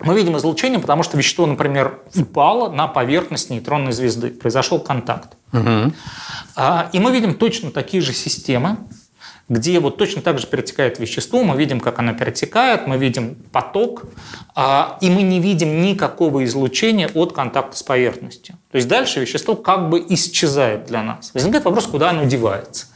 [0.00, 5.36] мы видим излучение, потому что вещество, например, упало на поверхность нейтронной звезды, произошел контакт.
[5.52, 5.92] Угу.
[6.92, 8.78] И мы видим точно такие же системы,
[9.48, 14.04] где вот точно так же перетекает вещество, мы видим, как оно перетекает, мы видим поток,
[14.54, 18.56] а, и мы не видим никакого излучения от контакта с поверхностью.
[18.70, 21.32] То есть дальше вещество как бы исчезает для нас.
[21.34, 22.86] Возникает вопрос, куда оно девается.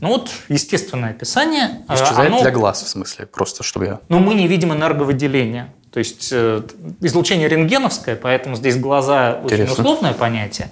[0.00, 1.82] Ну вот естественное описание.
[1.88, 2.42] А, исчезает оно...
[2.42, 4.00] для глаз, в смысле, просто чтобы я...
[4.08, 5.72] Но мы не видим энерговыделения.
[5.92, 6.62] То есть э,
[7.00, 9.72] излучение рентгеновское, поэтому здесь глаза Интересно.
[9.72, 10.70] очень условное понятие.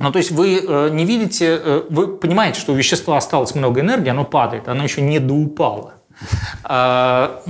[0.00, 3.80] Ну, то есть вы э, не видите, э, вы понимаете, что у вещества осталось много
[3.80, 5.94] энергии, оно падает, оно еще не доупало.
[6.64, 7.42] А,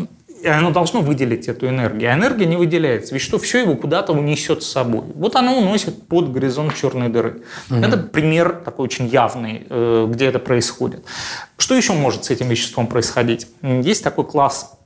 [0.45, 2.11] оно должно выделить эту энергию.
[2.11, 3.15] А энергия не выделяется.
[3.15, 5.05] Вещество все его куда-то унесет с собой.
[5.15, 7.43] Вот оно уносит под горизонт черной дыры.
[7.71, 7.79] Угу.
[7.79, 11.05] Это пример такой очень явный, э, где это происходит.
[11.57, 13.47] Что еще может с этим веществом происходить?
[13.63, 14.77] Есть такой класс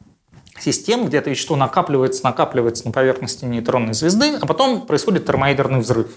[0.59, 6.09] систем, где это вещество накапливается, накапливается на поверхности нейтронной звезды, а потом происходит термоядерный взрыв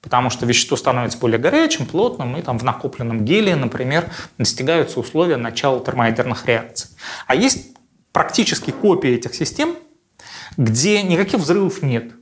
[0.00, 5.36] потому что вещество становится более горячим, плотным, и там в накопленном гелии, например, достигаются условия
[5.36, 6.90] начала термоядерных реакций.
[7.26, 7.76] А есть
[8.12, 9.76] практически копии этих систем,
[10.56, 12.12] где никаких взрывов нет.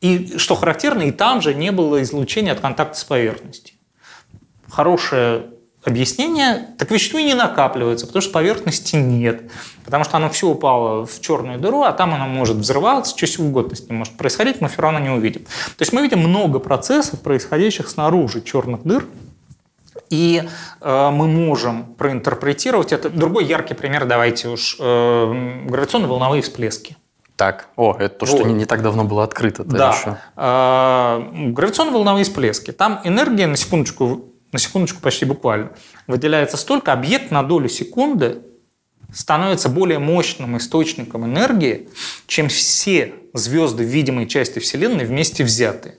[0.00, 3.76] И, что характерно, и там же не было излучения от контакта с поверхностью.
[4.68, 5.46] Хорошая
[5.84, 9.50] объяснение, так вещество и не накапливается, потому что поверхности нет.
[9.84, 13.74] Потому что оно все упало в черную дыру, а там оно может взрываться, что угодно
[13.74, 15.42] с ним может происходить, мы все равно не увидим.
[15.42, 19.06] То есть мы видим много процессов, происходящих снаружи черных дыр,
[20.08, 20.42] и
[20.80, 23.08] э, мы можем проинтерпретировать это.
[23.08, 26.96] Другой яркий пример, давайте уж, э, гравитационно-волновые всплески.
[27.36, 28.46] Так, о, это то, что вот.
[28.46, 29.64] не, не так давно было открыто.
[29.64, 30.18] Да, еще.
[30.36, 32.72] Э, гравитационно-волновые всплески.
[32.72, 35.72] Там энергия, на секундочку, на секундочку почти буквально,
[36.06, 38.42] выделяется столько, объект на долю секунды
[39.12, 41.88] становится более мощным источником энергии,
[42.26, 45.96] чем все звезды видимой части Вселенной вместе взятые.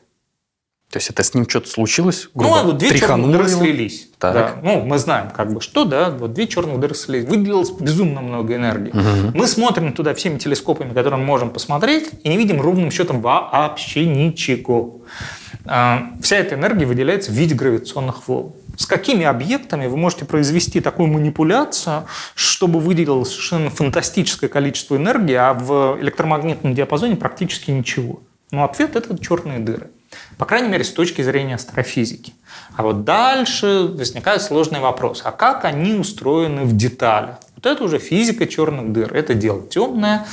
[0.90, 2.30] То есть это с ним что-то случилось?
[2.36, 4.10] Грубо, ну, вот две черные дыры слились.
[4.20, 4.34] Так.
[4.34, 4.60] Да.
[4.62, 7.28] Ну, мы знаем, как бы что, да, вот две черные дыры слились.
[7.28, 8.92] Выделилось безумно много энергии.
[8.92, 9.36] Угу.
[9.36, 14.06] Мы смотрим туда всеми телескопами, которые мы можем посмотреть, и не видим ровным счетом вообще
[14.06, 15.02] ничего.
[15.66, 18.54] А, вся эта энергия выделяется в виде гравитационных волн.
[18.78, 25.54] С какими объектами вы можете произвести такую манипуляцию, чтобы выделилось совершенно фантастическое количество энергии, а
[25.54, 28.22] в электромагнитном диапазоне практически ничего?
[28.52, 29.90] Ну, ответ– это черные дыры.
[30.38, 32.34] По крайней мере, с точки зрения астрофизики.
[32.76, 35.22] А вот дальше возникает сложный вопрос.
[35.24, 37.38] А как они устроены в деталях?
[37.56, 39.14] Вот это уже физика черных дыр.
[39.14, 40.26] Это дело темное,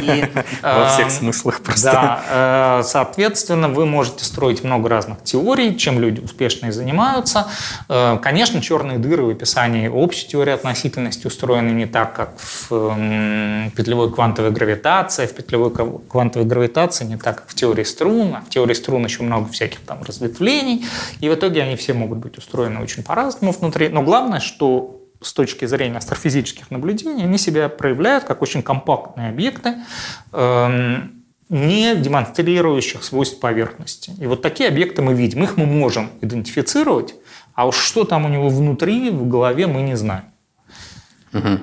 [0.00, 0.24] и,
[0.62, 1.92] Во всех смыслах просто.
[1.92, 7.48] Да, э, соответственно, вы можете строить много разных теорий, чем люди успешно и занимаются.
[7.88, 14.12] Э, конечно, черные дыры в описании общей теории относительности устроены не так, как в петлевой
[14.12, 15.26] квантовой гравитации.
[15.26, 15.72] В петлевой
[16.08, 18.34] квантовой гравитации не так, как в теории струн.
[18.36, 20.86] А в теории струн еще много всяких там разветвлений.
[21.20, 23.88] И в итоге они все могут быть устроены очень по-разному внутри.
[23.88, 29.76] Но главное, что с точки зрения астрофизических наблюдений, они себя проявляют как очень компактные объекты,
[30.32, 34.12] эм, не демонстрирующих свойств поверхности.
[34.20, 35.42] И вот такие объекты мы видим.
[35.42, 37.14] Их мы можем идентифицировать,
[37.54, 40.24] а уж что там у него внутри, в голове, мы не знаем.
[41.32, 41.58] Угу.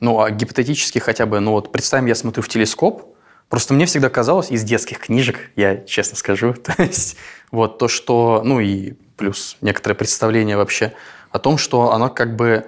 [0.00, 3.14] Ну, а гипотетически хотя бы, ну вот представим, я смотрю в телескоп,
[3.48, 7.16] просто мне всегда казалось из детских книжек, я честно скажу, то есть
[7.50, 10.92] вот то, что, ну и плюс некоторое представление вообще
[11.30, 12.66] о том, что оно как бы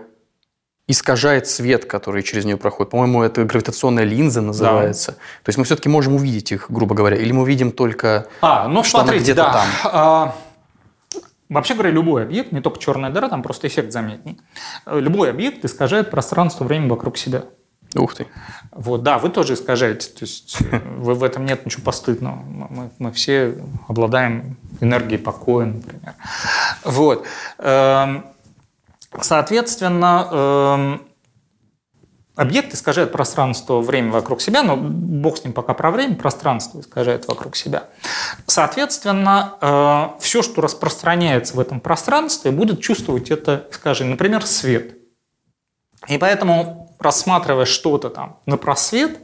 [0.92, 2.90] искажает свет, который через нее проходит.
[2.90, 5.12] По-моему, это гравитационная линза называется.
[5.12, 5.16] Да.
[5.42, 8.84] То есть мы все-таки можем увидеть их, грубо говоря, или мы видим только, а, ну,
[8.84, 9.52] что смотрите, где-то да.
[9.52, 9.68] там.
[9.84, 10.34] А,
[11.48, 14.40] вообще говоря, любой объект, не только черная дыра, там просто эффект заметней.
[14.86, 17.44] Любой объект искажает пространство время вокруг себя.
[17.94, 18.26] Ух ты.
[18.70, 20.08] Вот, да, вы тоже искажаете.
[20.08, 20.58] То есть
[20.96, 22.36] вы, в этом нет ничего постыдного.
[22.36, 26.14] Мы, мы все обладаем энергией покоя, например.
[26.84, 27.26] Вот.
[27.58, 28.24] Эм,
[29.20, 31.06] Соответственно, эм,
[32.34, 37.28] объект искажает пространство, время вокруг себя, но бог с ним пока про время, пространство искажает
[37.28, 37.84] вокруг себя.
[38.46, 44.12] Соответственно, э, все, что распространяется в этом пространстве, будет чувствовать это искажение.
[44.12, 44.96] Например, свет.
[46.08, 49.18] И поэтому, рассматривая что-то там на просвет,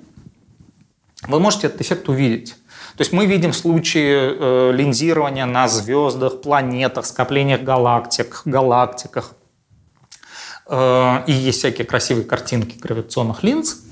[1.27, 2.55] вы можете этот эффект увидеть.
[2.96, 9.35] То есть мы видим случаи э, линзирования на звездах, планетах, скоплениях галактик, галактиках.
[10.69, 13.83] Э, и есть всякие красивые картинки гравитационных линз.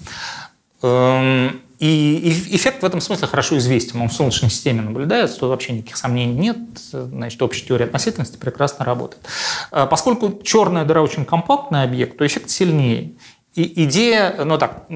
[0.83, 4.01] Эм, и эффект в этом смысле хорошо известен.
[4.01, 6.57] Он в Солнечной системе наблюдается, тут вообще никаких сомнений нет.
[6.91, 9.25] Значит, общая теория относительности прекрасно работает.
[9.73, 13.15] Э, поскольку черная дыра очень компактный объект, то эффект сильнее.
[13.55, 14.87] И идея, ну так,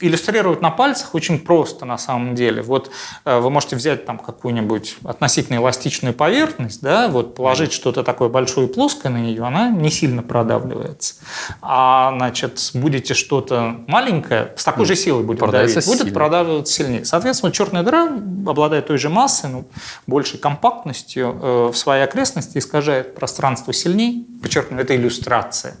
[0.00, 2.62] иллюстрировать на пальцах очень просто на самом деле.
[2.62, 2.90] Вот
[3.24, 8.68] э, вы можете взять там какую-нибудь относительно эластичную поверхность, да, вот положить что-то такое большое
[8.68, 11.14] и плоское на нее, она не сильно продавливается.
[11.60, 17.04] А, значит, будете что-то маленькое, с такой же силой будет давить, будет продавливаться сильнее.
[17.04, 18.08] Соответственно, черная дыра
[18.46, 19.68] обладает той же массой, ну,
[20.06, 24.24] большей компактностью э, в своей окрестности, искажает пространство сильнее.
[24.42, 25.76] Подчеркну, это иллюстрация.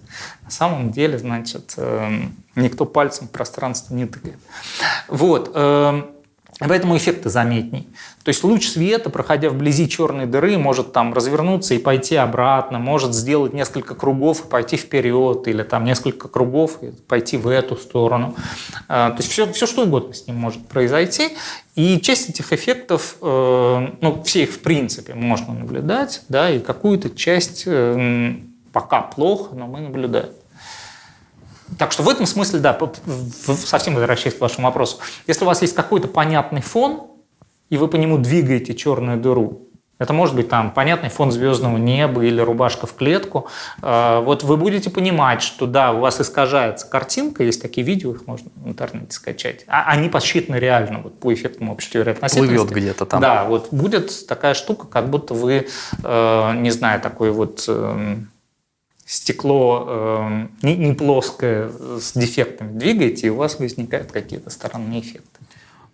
[0.50, 4.40] На самом деле, значит, эм, никто пальцем в пространство не тыкает.
[5.06, 5.52] Вот.
[5.54, 6.06] Эм,
[6.58, 7.86] поэтому эффекты заметней.
[8.24, 13.14] То есть луч света, проходя вблизи черной дыры, может там развернуться и пойти обратно, может
[13.14, 18.34] сделать несколько кругов и пойти вперед, или там несколько кругов и пойти в эту сторону.
[18.88, 21.28] Э, то есть все, все что угодно с ним может произойти.
[21.76, 27.10] И часть этих эффектов, э, ну, все их в принципе можно наблюдать, да, и какую-то
[27.10, 30.30] часть эм, пока плохо, но мы наблюдаем.
[31.78, 32.78] Так что в этом смысле, да,
[33.56, 37.02] совсем возвращаясь к вашему вопросу, если у вас есть какой-то понятный фон,
[37.68, 42.24] и вы по нему двигаете черную дыру, это может быть там понятный фон звездного неба
[42.24, 43.48] или рубашка в клетку.
[43.82, 48.26] А, вот вы будете понимать, что да, у вас искажается картинка, есть такие видео, их
[48.26, 49.64] можно в интернете скачать.
[49.68, 52.56] А они посчитаны реально вот, по эффектам общей теории относительности.
[52.56, 53.20] Плывет где-то там.
[53.20, 55.68] Да, вот будет такая штука, как будто вы,
[56.02, 58.30] э, не знаю, такой вот эм,
[59.10, 61.68] стекло э, не, не плоское
[61.98, 65.40] с дефектами двигаете, и у вас возникают какие-то странные эффекты.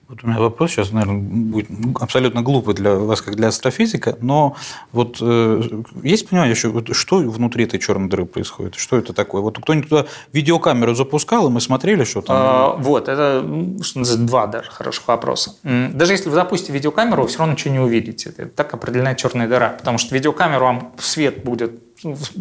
[0.07, 1.67] Вот у меня вопрос сейчас, наверное, будет
[1.99, 4.55] абсолютно глупый для вас, как для астрофизика, но
[4.93, 5.63] вот э,
[6.03, 8.77] есть понимание еще, вот, что внутри этой черной дыры происходит?
[8.77, 9.41] Что это такое?
[9.41, 12.37] Вот кто-нибудь туда видеокамеру запускал, и мы смотрели, что там?
[12.39, 13.41] А, вот, это
[13.83, 15.57] что называется, два даже хороших вопроса.
[15.65, 18.29] Даже если вы запустите видеокамеру, вы все равно ничего не увидите.
[18.37, 21.81] Это так определенная черная дыра, потому что видеокамеру вам свет будет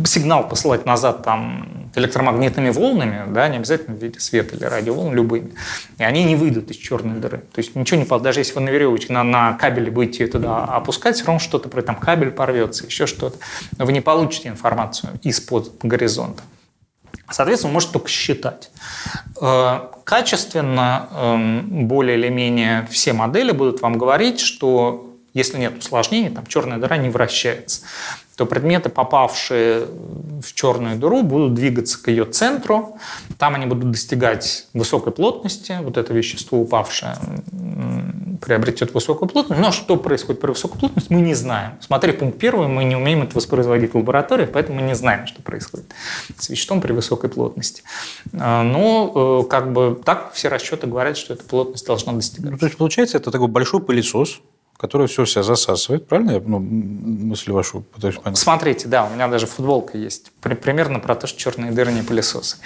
[0.06, 5.54] сигнал посылать назад там электромагнитными волнами, да, не обязательно в виде света или радиоволн, любыми,
[5.98, 7.44] и они не выйдут из черной дыры.
[7.54, 11.16] То есть ничего не даже если вы на веревочке, на, на кабеле будете туда опускать,
[11.16, 13.38] все равно что-то, про там кабель порвется, еще что-то.
[13.78, 16.44] Но вы не получите информацию из-под горизонта.
[17.30, 18.70] Соответственно, можете только считать.
[19.42, 26.30] Э, качественно, эм, более или менее, все модели будут вам говорить, что если нет усложнений,
[26.30, 27.82] там черная дыра не вращается
[28.36, 29.88] то предметы, попавшие
[30.42, 32.98] в черную дыру, будут двигаться к ее центру.
[33.38, 35.78] Там они будут достигать высокой плотности.
[35.82, 37.16] Вот это вещество упавшее
[38.42, 39.62] приобретет высокую плотность.
[39.62, 41.74] Но что происходит при высокой плотности, мы не знаем.
[41.80, 45.42] Смотри, пункт первый, мы не умеем это воспроизводить в лаборатории, поэтому мы не знаем, что
[45.42, 45.94] происходит
[46.38, 47.84] с веществом при высокой плотности.
[48.34, 52.52] А, но э, как бы так все расчеты говорят, что эта плотность должна достигать.
[52.52, 54.42] Ну, то есть, получается, это такой большой пылесос,
[54.78, 56.32] который все себя засасывает, правильно?
[56.32, 58.38] Я ну, мысль вашу пытаюсь понять.
[58.38, 62.58] Смотрите, да, у меня даже футболка есть, примерно про то, что черные дыры не пылесосы.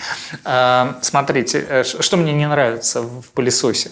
[0.43, 3.91] А, смотрите, э, что мне не нравится в пылесосе.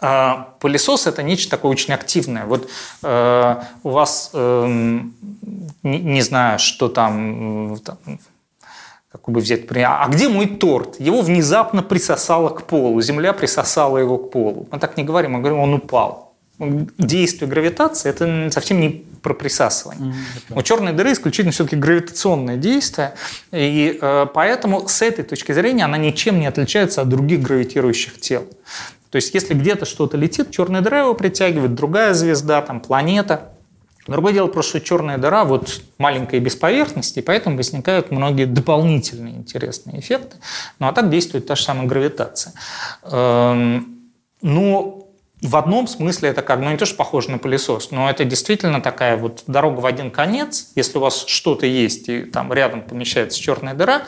[0.00, 2.44] А, пылесос– это нечто такое очень активное.
[2.44, 2.68] Вот
[3.04, 5.14] э, у вас, эм,
[5.84, 7.98] не, знаю, что там, там
[9.12, 9.90] как бы взять пример.
[9.92, 10.98] А где мой торт?
[10.98, 14.66] Его внезапно присосало к полу, земля присосала его к полу.
[14.72, 16.21] Мы так не говорим, мы говорим, он упал
[16.98, 20.14] действие гравитации это совсем не про присасывание.
[20.14, 20.58] Mm-hmm.
[20.58, 23.14] У черной дыры исключительно все-таки гравитационное действие,
[23.52, 28.46] и э, поэтому с этой точки зрения она ничем не отличается от других гравитирующих тел.
[29.10, 33.52] То есть если где-то что-то летит, черная дыра его притягивает, другая звезда, там планета.
[34.06, 39.34] Другое дело просто, что черная дыра вот маленькая без поверхности, и поэтому возникают многие дополнительные
[39.34, 40.38] интересные эффекты.
[40.80, 42.54] Ну а так действует та же самая гравитация.
[43.04, 45.01] Эм, но
[45.42, 48.80] в одном смысле это как, ну не то, что похоже на пылесос, но это действительно
[48.80, 53.40] такая вот дорога в один конец, если у вас что-то есть, и там рядом помещается
[53.40, 54.02] черная дыра,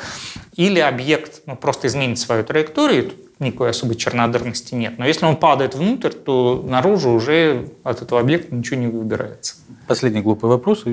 [0.55, 4.95] или объект ну, просто изменит свою траекторию, никакой особой чернодырности нет.
[4.99, 9.57] Но если он падает внутрь, то наружу уже от этого объекта ничего не выбирается.
[9.89, 10.85] Последний глупый вопрос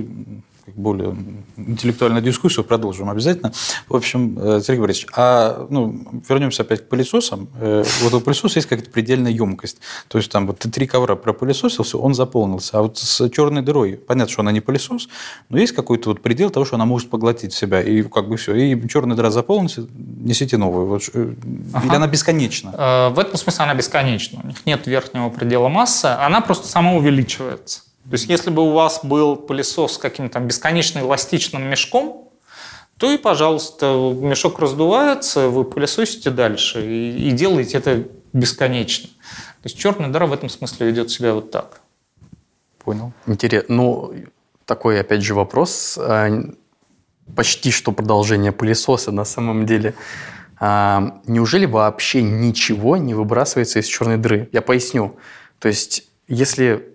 [0.75, 1.15] более
[1.57, 3.51] интеллектуальную дискуссию продолжим обязательно.
[3.87, 7.49] В общем, э, Сергей Борисович, а ну, вернемся опять к пылесосам.
[7.59, 9.77] Э, вот у пылесоса есть какая-то предельная емкость.
[10.07, 12.79] То есть там вот ты три ковра пропылесосил, все, он заполнился.
[12.79, 15.09] А вот с черной дырой, понятно, что она не пылесос,
[15.49, 17.81] но есть какой-то вот предел того, что она может поглотить в себя.
[17.81, 18.55] И как бы все.
[18.55, 20.87] И черная дыра заполнится, несите новую.
[20.87, 21.33] Вот, э,
[21.73, 21.85] ага.
[21.85, 22.71] Или она бесконечна?
[23.13, 24.41] В этом смысле она бесконечна.
[24.43, 26.05] У них нет верхнего предела массы.
[26.05, 27.81] Она просто сама увеличивается.
[28.09, 32.29] То есть, если бы у вас был пылесос с каким-то бесконечно эластичным мешком,
[32.97, 39.09] то и, пожалуйста, мешок раздувается, вы пылесосите дальше и, и делаете это бесконечно.
[39.09, 41.81] То есть черная дыра в этом смысле ведет себя вот так.
[42.83, 43.11] Понял.
[43.27, 43.75] Интересно.
[43.75, 44.13] Ну,
[44.65, 45.97] такой, опять же, вопрос.
[45.99, 46.29] А,
[47.35, 49.93] почти что продолжение пылесоса на самом деле.
[50.59, 54.49] А, неужели вообще ничего не выбрасывается из черной дыры?
[54.51, 55.17] Я поясню.
[55.59, 56.90] То есть, если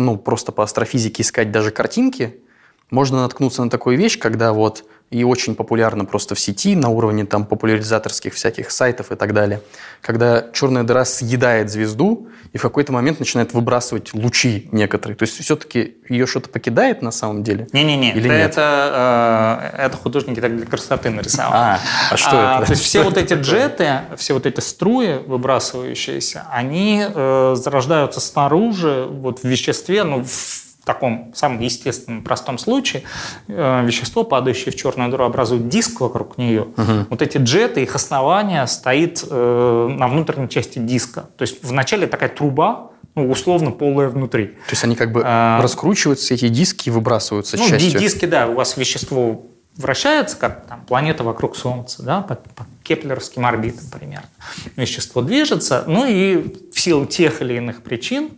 [0.00, 2.42] ну, просто по астрофизике искать даже картинки,
[2.90, 7.24] можно наткнуться на такую вещь, когда вот и очень популярно просто в сети на уровне
[7.24, 9.60] там популяризаторских всяких сайтов и так далее,
[10.00, 15.16] когда черная дыра съедает звезду и в какой-то момент начинает выбрасывать лучи некоторые.
[15.16, 17.66] То есть все-таки ее что-то покидает на самом деле?
[17.72, 18.50] Не-не-не, Или это, нет?
[18.50, 21.54] Это, э, это художники так для красоты нарисовали.
[21.54, 22.66] А, а что а, это?
[22.66, 29.06] То есть все вот эти джеты, все вот эти струи выбрасывающиеся, они э, зарождаются снаружи,
[29.10, 33.02] вот в веществе, ну, в таком самом естественном, простом случае
[33.48, 36.62] э, вещество, падающее в черную дыру, образует диск вокруг нее.
[36.62, 37.06] Угу.
[37.10, 41.28] Вот эти джеты, их основание стоит э, на внутренней части диска.
[41.36, 44.46] То есть вначале такая труба, ну, условно полая внутри.
[44.46, 47.98] То есть они как бы а, раскручиваются, эти диски выбрасываются ну, частью.
[47.98, 53.46] диски, да, у вас вещество вращается, как там, планета вокруг Солнца, да, по, по кеплеровским
[53.46, 54.28] орбитам примерно.
[54.76, 58.30] Вещество движется, ну и в силу тех или иных причин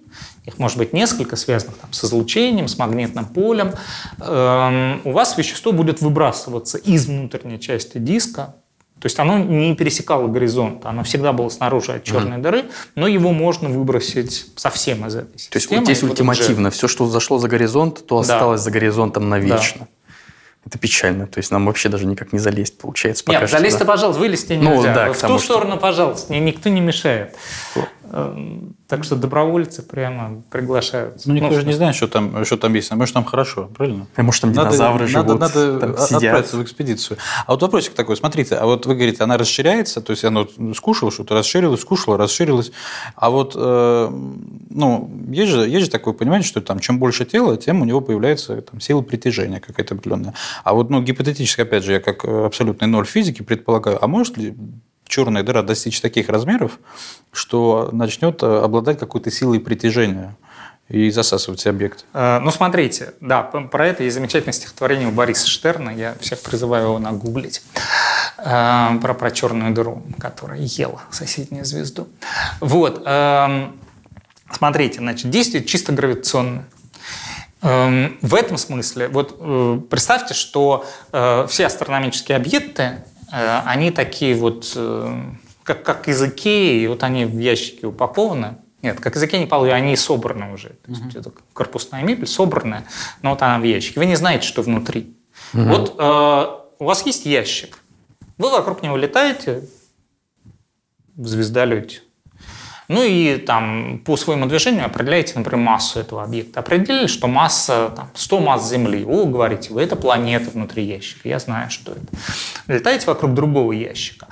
[0.45, 3.75] их может быть несколько, связанных там, с излучением, с магнитным полем,
[4.21, 8.57] эм, у вас вещество будет выбрасываться из внутренней части диска,
[8.99, 12.43] то есть оно не пересекало горизонт, оно всегда было снаружи от черной mm.
[12.43, 12.65] дыры,
[12.95, 15.51] но его можно выбросить совсем из этой системы.
[15.51, 18.65] То есть вот здесь ультимативно, все, что зашло за горизонт, то осталось да.
[18.65, 19.81] за горизонтом навечно.
[19.81, 19.87] Да.
[20.65, 21.27] Это печально.
[21.27, 23.25] То есть нам вообще даже никак не залезть, получается.
[23.27, 23.93] Нет, залезть-то, да.
[23.93, 24.89] пожалуйста, вылезти ну нельзя.
[24.91, 25.39] Ну, да, в ту что...
[25.39, 27.35] сторону, пожалуйста, никто не мешает.
[28.15, 31.27] Эм, так что добровольцы прямо приглашаются.
[31.31, 32.93] Ну, никто ну, же не знает, что там, что там есть.
[32.93, 34.07] А может, там хорошо, правильно?
[34.15, 37.17] А может, там динозавры надо, живут, Надо, надо там отправиться в экспедицию.
[37.47, 40.47] А вот вопросик такой, смотрите, а вот вы говорите, она расширяется, то есть она
[40.77, 42.71] скушала что-то, расширилась, скушала, расширилась.
[43.17, 44.09] А вот, э,
[44.69, 48.03] ну, есть же, есть же такое понимание, что там, чем больше тела, тем у него
[48.03, 50.35] появляется там, сила притяжения какая-то определенная.
[50.65, 54.55] А вот, ну, гипотетически, опять же, я как абсолютный ноль физики предполагаю, а может ли
[55.13, 56.79] черная дыра достичь таких размеров,
[57.33, 60.35] что начнет э, обладать какой-то силой притяжения
[60.89, 62.05] и засасывать все объекты.
[62.15, 66.85] Э, ну, смотрите, да, про это есть замечательное стихотворение у Бориса Штерна, я всех призываю
[66.85, 67.63] его нагуглить,
[68.39, 72.09] э, про, про черную дыру, которая ела соседнюю звезду.
[72.61, 73.79] Вот, эм,
[74.51, 76.65] смотрите, значит, действие чисто гравитационное.
[77.61, 83.03] Эм, в этом смысле, вот представьте, что все астрономические объекты
[83.33, 85.23] они такие вот, э,
[85.63, 88.59] как, как из Икеи, вот они в ящике упакованы.
[88.83, 90.71] Нет, как из Икеи не полы, они собраны уже.
[90.71, 91.21] То есть, mm-hmm.
[91.21, 92.85] это корпусная мебель собранная,
[93.23, 94.01] но вот она в ящике.
[94.01, 95.17] Вы не знаете, что внутри.
[95.55, 95.69] Mm-hmm.
[95.69, 97.79] Вот э, у вас есть ящик.
[98.39, 99.69] Вы вокруг него летаете
[101.15, 102.01] в звездолете.
[102.93, 106.61] Ну и там по своему движению определяете, например, массу этого объекта.
[106.61, 109.03] Определили, что масса там, 100 масс Земли.
[109.07, 111.27] О, говорите, вы это планета внутри ящика.
[111.27, 112.03] Я знаю, что это.
[112.67, 114.27] Летаете вокруг другого ящика.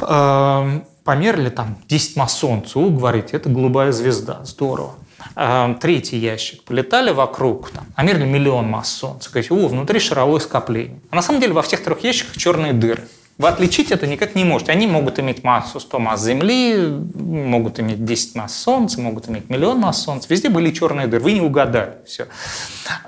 [0.00, 2.78] Эм, померили там 10 масс Солнца.
[2.78, 4.40] О, говорите, это голубая звезда.
[4.44, 4.94] Здорово.
[5.36, 6.64] Эм, третий ящик.
[6.64, 9.28] Полетали вокруг, там, а мерили миллион масс Солнца.
[9.28, 11.00] Говорите, о, внутри шаровое скопление.
[11.10, 13.06] А на самом деле во всех трех ящиках черные дыры.
[13.38, 14.72] Вы отличить это никак не можете.
[14.72, 16.76] Они могут иметь массу 100 масс Земли,
[17.14, 20.26] могут иметь 10 масс Солнца, могут иметь миллион масс Солнца.
[20.28, 21.22] Везде были черные дыры.
[21.22, 21.98] Вы не угадали.
[22.04, 22.26] Все.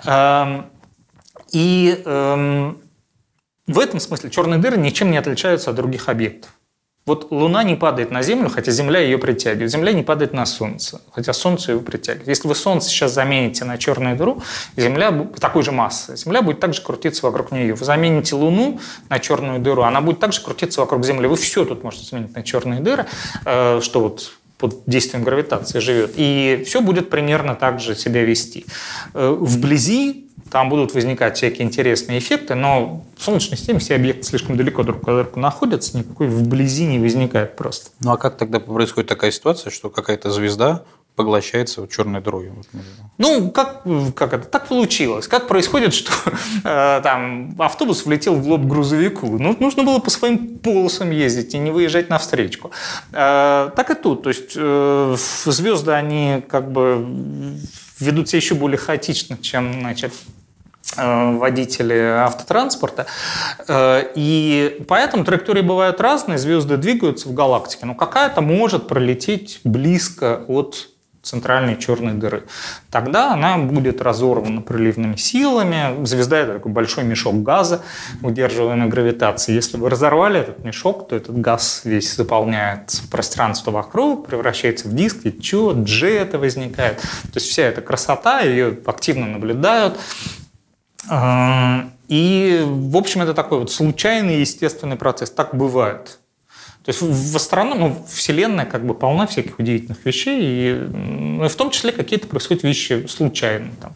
[0.04, 0.66] Эм,
[1.50, 2.78] и эм,
[3.66, 6.50] в этом смысле черные дыры ничем не отличаются от других объектов.
[7.10, 9.68] Вот Луна не падает на Землю, хотя Земля ее притягивает.
[9.68, 12.28] Земля не падает на Солнце, хотя Солнце ее притягивает.
[12.28, 14.40] Если вы Солнце сейчас замените на черную дыру,
[14.76, 17.74] Земля такой же массы, Земля будет также крутиться вокруг нее.
[17.74, 21.26] Вы замените Луну на черную дыру, она будет также крутиться вокруг Земли.
[21.26, 23.06] Вы все тут можете заменить на черные дыры,
[23.44, 26.12] э, что вот под действием гравитации живет.
[26.14, 28.66] И все будет примерно так же себя вести.
[29.14, 34.56] Э, вблизи там будут возникать всякие интересные эффекты, но в Солнечной системе все объекты слишком
[34.56, 37.90] далеко друг от друга находятся, никакой вблизи не возникает просто.
[38.00, 40.82] Ну а как тогда происходит такая ситуация, что какая-то звезда
[41.16, 42.50] поглощается черной дырой.
[43.18, 43.82] Ну, как,
[44.14, 44.46] как это?
[44.46, 45.28] Так получилось.
[45.28, 46.12] Как происходит, что
[46.64, 49.26] э, там автобус влетел в лоб грузовику?
[49.38, 52.70] Ну, нужно было по своим полосам ездить и не выезжать на встречку.
[53.12, 54.22] Э, так и тут.
[54.22, 57.06] То есть э, звезды, они как бы
[57.98, 60.14] ведут себя еще более хаотично, чем значит,
[60.96, 63.06] водители автотранспорта.
[63.68, 70.42] Э, и поэтому траектории бывают разные, звезды двигаются в галактике, но какая-то может пролететь близко
[70.48, 70.90] от
[71.22, 72.44] центральной черной дыры.
[72.90, 76.04] Тогда она будет разорвана приливными силами.
[76.06, 77.82] Звезда– это такой большой мешок газа,
[78.22, 79.56] удерживаемый гравитацией.
[79.56, 85.26] Если вы разорвали этот мешок, то этот газ весь заполняет пространство вокруг, превращается в диск,
[85.26, 87.00] и что, джеты возникает.
[87.00, 89.98] То есть вся эта красота, ее активно наблюдают.
[91.08, 95.30] И, в общем, это такой вот случайный естественный процесс.
[95.30, 96.18] Так бывает.
[96.84, 101.48] То есть в астрономии, ну, Вселенная как бы полна всяких удивительных вещей, и, ну, и
[101.48, 103.70] в том числе какие-то происходят вещи случайно.
[103.80, 103.92] Там.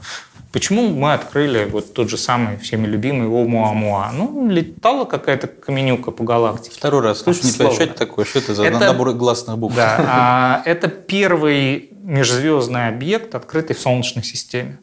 [0.53, 4.13] Почему мы открыли вот тот же самый всеми любимый Оumuamua?
[4.13, 6.77] Ну, летала какая-то каменюка по галактике.
[6.77, 9.75] Второй раз слышу, не это такое, что это за это, набор гласных букв?
[9.75, 14.79] Да, а, это первый межзвездный объект, открытый в Солнечной системе.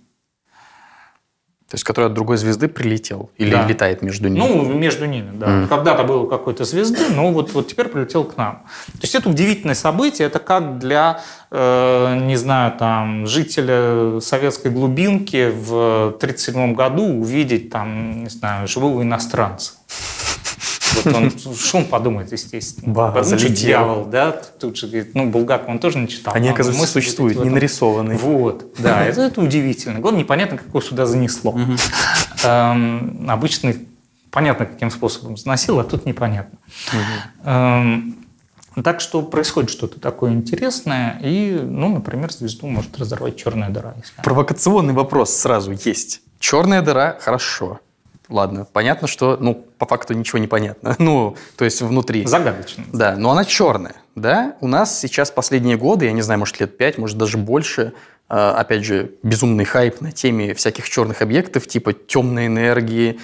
[1.71, 3.65] То есть, который от другой звезды прилетел или да.
[3.65, 4.43] летает между ними?
[4.45, 5.47] Ну, между ними, да.
[5.47, 5.67] Mm.
[5.69, 8.63] Когда-то было какой-то звезды, но вот, вот теперь прилетел к нам.
[8.87, 10.27] То есть, это удивительное событие.
[10.27, 18.23] Это как для, э, не знаю, там, жителя советской глубинки в 1937 году увидеть, там,
[18.23, 19.71] не знаю, живого иностранца.
[20.95, 22.93] Вот он, что он подумает, естественно.
[22.93, 24.31] Ба, ну, что дьявол, да?
[24.31, 26.33] Тут же говорит, ну, Булгаков он тоже не читал.
[26.33, 28.17] Они, оказывается, существуют, не нарисованные.
[28.17, 29.99] Вот, да, это, это удивительно.
[29.99, 31.57] Главное, непонятно, как его сюда занесло.
[32.43, 33.73] Эм, обычно
[34.31, 36.57] понятно, каким способом заносил, а тут непонятно.
[37.43, 38.15] Эм,
[38.83, 43.93] так что происходит что-то такое интересное, и, ну, например, звезду может разорвать черная дыра.
[43.97, 46.21] Если Провокационный вопрос сразу есть.
[46.39, 47.79] Черная дыра– хорошо
[48.31, 50.95] ладно, понятно, что, ну, по факту ничего не понятно.
[50.99, 52.25] Ну, то есть внутри.
[52.25, 52.83] Загадочно.
[52.93, 54.55] Да, но она черная, да.
[54.61, 57.93] У нас сейчас последние годы, я не знаю, может, лет пять, может, даже больше,
[58.29, 63.19] а, опять же, безумный хайп на теме всяких черных объектов, типа темной энергии,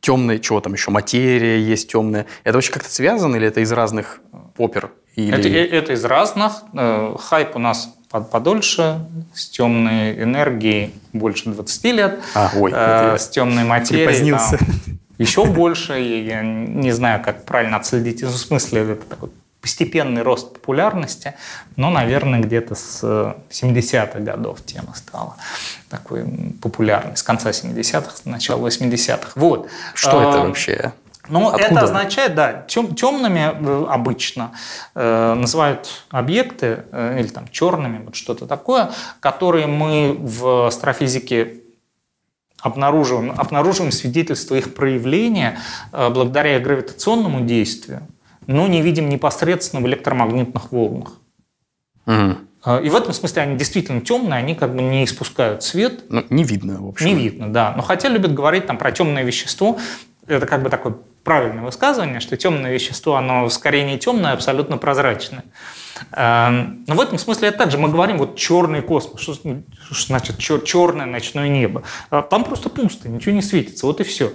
[0.00, 2.26] темной, чего там еще, материя есть темная.
[2.44, 4.20] Это вообще как-то связано или это из разных
[4.56, 5.36] опер Или...
[5.36, 6.62] Это, э, это из разных.
[6.74, 9.04] Э, хайп у нас подольше,
[9.34, 14.58] с темной энергией больше 20 лет, а, ой, э, с темной материей там,
[15.18, 15.98] еще больше.
[15.98, 18.22] Я не знаю, как правильно отследить.
[18.22, 21.34] В смысле, это такой постепенный рост популярности,
[21.74, 23.02] но, наверное, где-то с
[23.50, 25.34] 70-х годов тема стала
[25.90, 26.24] такой
[26.62, 29.32] популярной, с конца 70-х, с начала 80-х.
[29.34, 29.68] Вот.
[29.94, 30.92] Что это вообще?
[31.28, 34.52] Ну, это означает, да, тем, темными э, обычно
[34.94, 41.62] э, называют объекты, э, или там черными, вот что-то такое, которые мы в астрофизике
[42.60, 45.58] обнаруживаем, обнаруживаем свидетельство их проявления
[45.92, 48.02] э, благодаря гравитационному действию,
[48.46, 51.12] но не видим непосредственно в электромагнитных волнах.
[52.06, 52.36] Угу.
[52.82, 56.04] И в этом смысле они действительно темные, они как бы не испускают свет.
[56.08, 57.06] Ну, не видно, в общем.
[57.06, 57.72] Не видно, да.
[57.76, 59.78] Но хотя любят говорить там про темное вещество,
[60.28, 64.78] это как бы такой правильное высказывание, что темное вещество, оно скорее не темное, а абсолютно
[64.78, 65.44] прозрачное.
[66.12, 70.38] Эм, но в этом смысле это также мы говорим вот черный космос, что, что значит
[70.38, 71.82] чер, черное ночное небо.
[72.10, 74.28] А там просто пусто, ничего не светится, вот и все.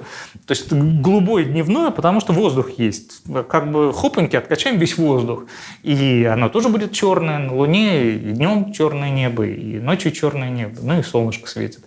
[0.46, 3.24] То есть голубое дневное, потому что воздух есть.
[3.50, 5.46] Как бы хопаньки откачаем весь воздух,
[5.84, 10.80] и оно тоже будет черное на Луне, и днем черное небо, и ночью черное небо,
[10.82, 11.84] ну и солнышко светит,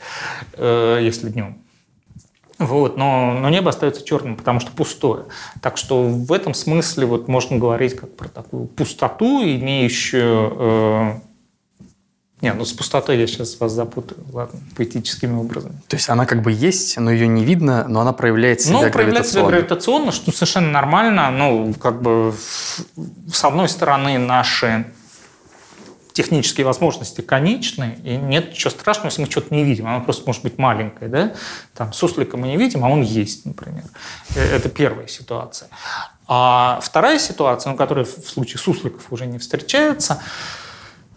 [0.54, 1.58] э, если днем.
[2.58, 5.24] Вот, но, но небо остается черным, потому что пустое.
[5.60, 10.52] Так что в этом смысле вот можно говорить как про такую пустоту, имеющую...
[10.58, 11.14] Э,
[12.40, 15.74] не, ну с пустотой я сейчас вас запутаю, ладно, поэтическими образами.
[15.88, 18.90] То есть она как бы есть, но ее не видно, но она проявляет себя ну,
[18.90, 21.30] проявляет себя гравитационно, что совершенно нормально.
[21.30, 22.34] Ну, как бы,
[23.32, 24.86] с одной стороны, наши
[26.16, 29.86] технические возможности конечны, и нет ничего страшного, если мы что-то не видим.
[29.86, 31.10] Оно просто может быть маленькое.
[31.10, 31.34] Да?
[31.74, 33.84] Там, суслика мы не видим, а он есть, например.
[34.34, 35.68] Э, это первая ситуация.
[36.26, 40.22] А вторая ситуация, ну, которая в случае сусликов уже не встречается,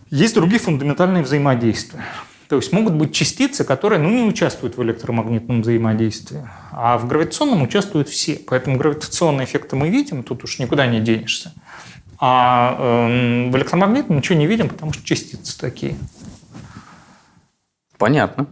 [0.10, 2.04] есть другие фундаментальные взаимодействия.
[2.50, 7.62] То есть могут быть частицы, которые ну, не участвуют в электромагнитном взаимодействии, а в гравитационном
[7.62, 8.42] участвуют все.
[8.48, 11.54] Поэтому гравитационные эффекты мы видим, тут уж никуда не денешься.
[12.20, 15.96] А э, в электромагнитном ничего не видим, потому что частицы такие.
[17.98, 18.48] Понятно.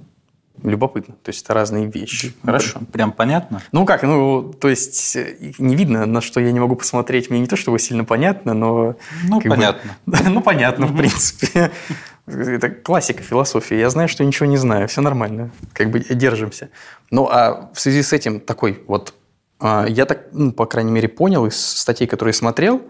[0.63, 1.15] Любопытно.
[1.22, 2.34] То есть это разные вещи.
[2.43, 2.80] Хорошо.
[2.91, 3.61] Прям понятно?
[3.72, 7.30] Ну как, ну, то есть э, не видно, на что я не могу посмотреть.
[7.30, 8.95] Мне не то, чтобы сильно понятно, но...
[9.24, 9.97] Ну, понятно.
[10.05, 11.72] Бы, ну, понятно, в принципе.
[12.28, 13.76] Это классика философии.
[13.76, 14.88] Я знаю, что ничего не знаю.
[14.88, 15.51] Все нормально.
[15.74, 16.70] Как бы держимся.
[17.11, 19.13] Ну, а в связи с этим такой вот...
[19.59, 22.82] А, я так, ну, по крайней мере, понял из статей, которые смотрел,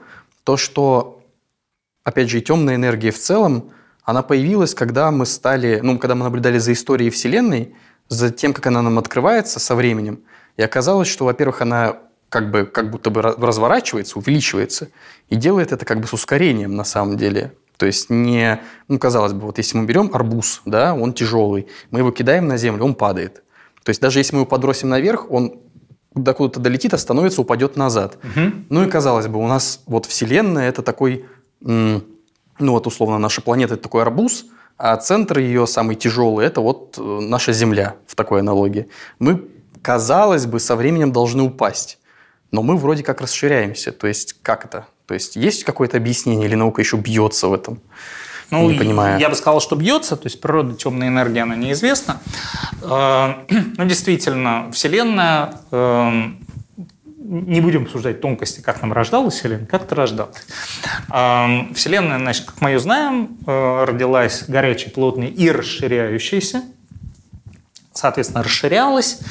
[0.47, 1.25] то, что,
[2.05, 3.71] опять же, и темная энергия в целом,
[4.03, 7.75] она появилась, когда мы стали, ну, когда мы наблюдали за историей Вселенной,
[8.07, 10.21] за тем, как она нам открывается со временем,
[10.55, 11.97] и оказалось, что, во-первых, она
[12.29, 14.87] как бы как будто бы разворачивается, увеличивается,
[15.27, 17.51] и делает это как бы с ускорением на самом деле.
[17.75, 21.99] То есть не, ну, казалось бы, вот если мы берем арбуз, да, он тяжелый, мы
[21.99, 23.43] его кидаем на землю, он падает.
[23.83, 25.59] То есть даже если мы его подбросим наверх, он
[26.23, 28.17] до куда-то долетит, остановится, упадет назад.
[28.23, 28.51] Угу.
[28.69, 31.25] Ну и казалось бы, у нас вот Вселенная это такой,
[31.61, 32.01] ну
[32.59, 34.45] вот условно наша планета это такой арбуз,
[34.77, 38.87] а центр ее самый тяжелый это вот э, наша Земля в такой аналогии.
[39.17, 39.47] Мы,
[39.81, 41.97] казалось бы, со временем должны упасть,
[42.51, 43.91] но мы вроде как расширяемся.
[43.91, 44.85] То есть как это?
[45.07, 47.81] То есть есть какое-то объяснение или наука еще бьется в этом?
[48.49, 49.19] Ну, не понимаю.
[49.19, 52.21] Я бы сказал, что бьется, то есть природа темной энергии, она неизвестна.
[52.81, 56.11] Э, ну, действительно, Вселенная, э,
[57.17, 60.45] не будем обсуждать тонкости, как нам рождалась Вселенная, как это рождалась.
[61.11, 66.63] Э, Вселенная, значит, как мы ее знаем, родилась горячей, плотной и расширяющейся.
[67.91, 69.21] Соответственно, расширялась,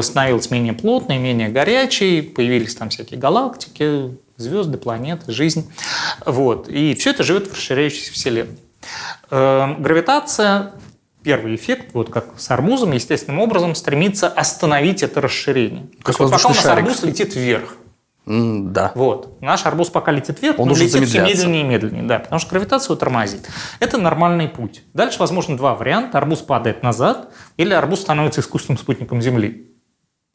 [0.00, 5.70] становилась менее плотной, менее горячей, появились там всякие галактики, звезды, планеты, жизнь.
[6.24, 6.68] Вот.
[6.68, 8.58] И все это живет в расширяющейся Вселенной.
[9.30, 10.72] Эм, гравитация,
[11.22, 15.88] первый эффект, вот как с арбузом, естественным образом стремится остановить это расширение.
[16.02, 16.84] Как То есть вот пока у нас шарик.
[16.84, 17.76] арбуз летит вверх,
[18.26, 18.90] Mm, да.
[18.96, 19.40] Вот.
[19.40, 22.02] Наш арбуз пока летит вверх, он, он летит все медленнее и медленнее.
[22.02, 23.48] Да, потому что гравитацию тормозит.
[23.78, 24.82] Это нормальный путь.
[24.94, 26.18] Дальше, возможно, два варианта.
[26.18, 29.70] Арбуз падает назад, или арбуз становится искусственным спутником Земли.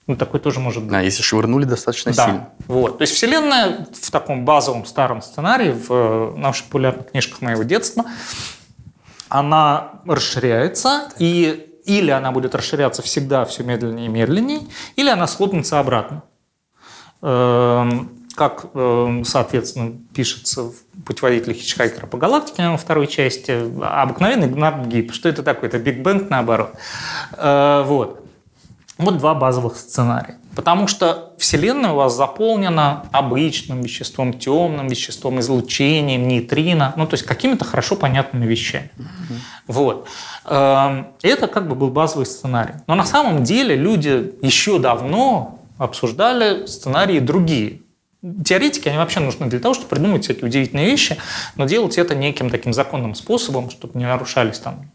[0.08, 0.93] Ну, такой тоже может быть.
[0.93, 2.26] А, если швырнули достаточно да.
[2.26, 2.49] сильно.
[2.68, 2.97] Вот.
[2.97, 8.06] То есть Вселенная в таком базовом старом сценарии, в э, наших популярных книжках моего детства,
[9.30, 14.62] она расширяется, и или она будет расширяться всегда все медленнее и медленнее,
[14.95, 16.24] или она схлопнется обратно.
[17.22, 20.74] Эм, как, эм, соответственно, пишется в
[21.06, 25.14] путеводителе Хичхайкера по галактике во второй части, обыкновенный Гнат Гиб.
[25.14, 25.70] Что это такое?
[25.70, 26.74] Это Биг Бэнг наоборот.
[27.34, 28.20] Э, вот.
[29.02, 30.38] Вот два базовых сценария.
[30.56, 37.26] Потому что Вселенная у вас заполнена обычным веществом, темным веществом, излучением, нейтрино, ну, то есть
[37.26, 38.91] какими-то хорошо понятными вещами.
[38.97, 39.36] Mm-hmm.
[39.68, 40.08] Вот.
[40.45, 42.76] Эм, это как бы был базовый сценарий.
[42.88, 47.82] Но на самом деле люди еще давно обсуждали сценарии другие.
[48.45, 51.18] Теоретики, они вообще нужны для того, чтобы придумать эти удивительные вещи,
[51.56, 54.91] но делать это неким таким законным способом, чтобы не нарушались там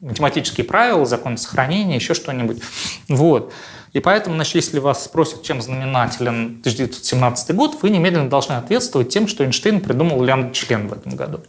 [0.00, 2.62] математические правила, законы сохранения, еще что-нибудь.
[3.08, 3.52] Вот.
[3.92, 9.26] И поэтому, значит, если вас спросят, чем знаменателен 1917 год, вы немедленно должны ответствовать тем,
[9.26, 11.40] что Эйнштейн придумал лямбда-член в этом году.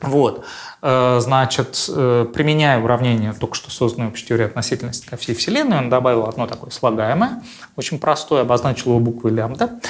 [0.00, 0.44] Вот.
[0.82, 5.90] Э, значит, э, применяя уравнение, только что созданной общей теории относительности ко всей Вселенной, он
[5.90, 7.42] добавил одно такое слагаемое,
[7.76, 9.80] очень простое, обозначил его буквой лямбда.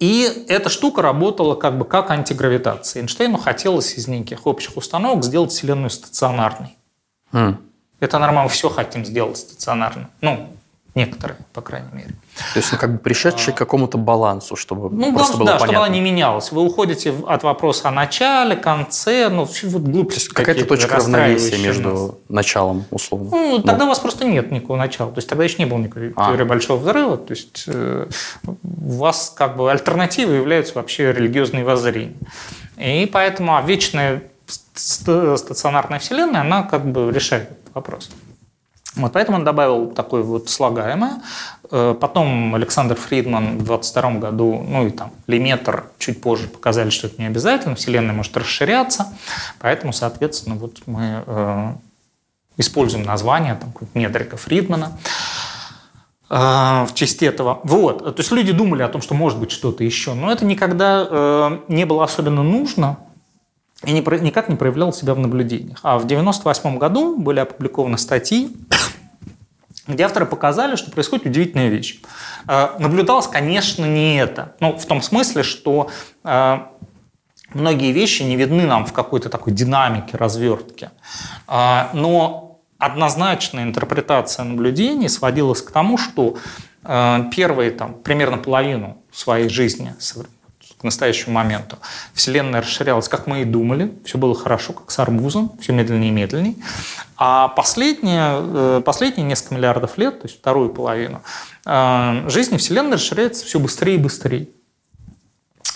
[0.00, 3.02] И эта штука работала как бы как антигравитация.
[3.02, 6.76] Эйнштейну хотелось из неких общих установок сделать Вселенную стационарной.
[7.32, 7.56] Mm.
[8.00, 10.10] Это нормально, все хотим сделать стационарно.
[10.20, 10.48] Ну,
[10.94, 12.10] некоторые, по крайней мере.
[12.52, 15.52] То есть, ну, как бы пришедший а, к какому-то балансу, чтобы ну, просто было да,
[15.54, 15.66] понятно.
[15.66, 16.52] чтобы она не менялась.
[16.52, 22.10] Вы уходите от вопроса о начале, конце, ну, вот глупости Какая-то точка равновесия между нас.
[22.28, 23.30] началом, условно.
[23.30, 23.86] Ну, тогда ну.
[23.86, 25.10] у вас просто нет никакого начала.
[25.10, 26.30] То есть, тогда еще не было никакой а.
[26.30, 27.16] теории большого взрыва.
[27.16, 28.06] То есть, э,
[28.46, 32.14] у вас как бы альтернативой являются вообще религиозные воззрения.
[32.76, 34.22] И поэтому а вечная
[34.74, 38.10] стационарная вселенная, она как бы решает этот вопрос.
[38.96, 41.20] Вот поэтому он добавил такое вот слагаемое.
[41.70, 47.08] Э, потом Александр Фридман в 22 году, ну и там Леметр чуть позже показали, что
[47.08, 49.08] это не обязательно, Вселенная может расширяться.
[49.58, 51.72] Поэтому, соответственно, вот мы э,
[52.56, 54.92] используем название там, Недрика Фридмана
[56.30, 57.58] э, в честь этого.
[57.64, 58.04] Вот.
[58.04, 61.84] То есть люди думали о том, что может быть что-то еще, но это никогда не
[61.84, 62.98] было особенно нужно,
[63.84, 65.80] и никак не проявлял себя в наблюдениях.
[65.82, 68.50] А в 1998 году были опубликованы статьи,
[69.86, 72.00] где авторы показали, что происходит удивительная вещь.
[72.48, 74.54] Э, наблюдалось, конечно, не это.
[74.60, 75.90] Ну, в том смысле, что
[76.24, 76.58] э,
[77.52, 80.90] многие вещи не видны нам в какой-то такой динамике, развертке.
[81.48, 86.36] Э, но однозначная интерпретация наблюдений сводилась к тому, что
[87.34, 89.94] первые там, примерно половину своей жизни
[90.84, 91.78] к настоящему моменту.
[92.12, 96.12] Вселенная расширялась, как мы и думали, все было хорошо, как с арбузом, все медленнее и
[96.12, 96.56] медленнее.
[97.16, 101.22] А последние, э, последние несколько миллиардов лет, то есть вторую половину,
[101.64, 104.48] э, жизни Вселенной расширяется все быстрее и быстрее.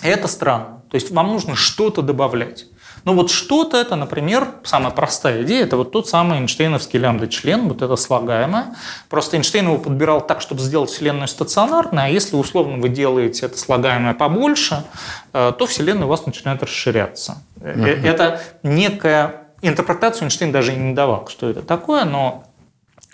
[0.02, 0.82] И это странно.
[0.90, 2.66] То есть вам нужно что-то добавлять.
[3.04, 7.82] Ну вот что-то это, например, самая простая идея, это вот тот самый Эйнштейновский лямбда-член, вот
[7.82, 8.76] это слагаемое.
[9.08, 13.58] Просто Эйнштейн его подбирал так, чтобы сделать Вселенную стационарной, а если условно вы делаете это
[13.58, 14.84] слагаемое побольше,
[15.32, 17.42] э, то Вселенная у вас начинает расширяться.
[17.56, 17.86] Uh-huh.
[17.86, 22.44] Это некая интерпретацию Эйнштейн даже не давал, что это такое, но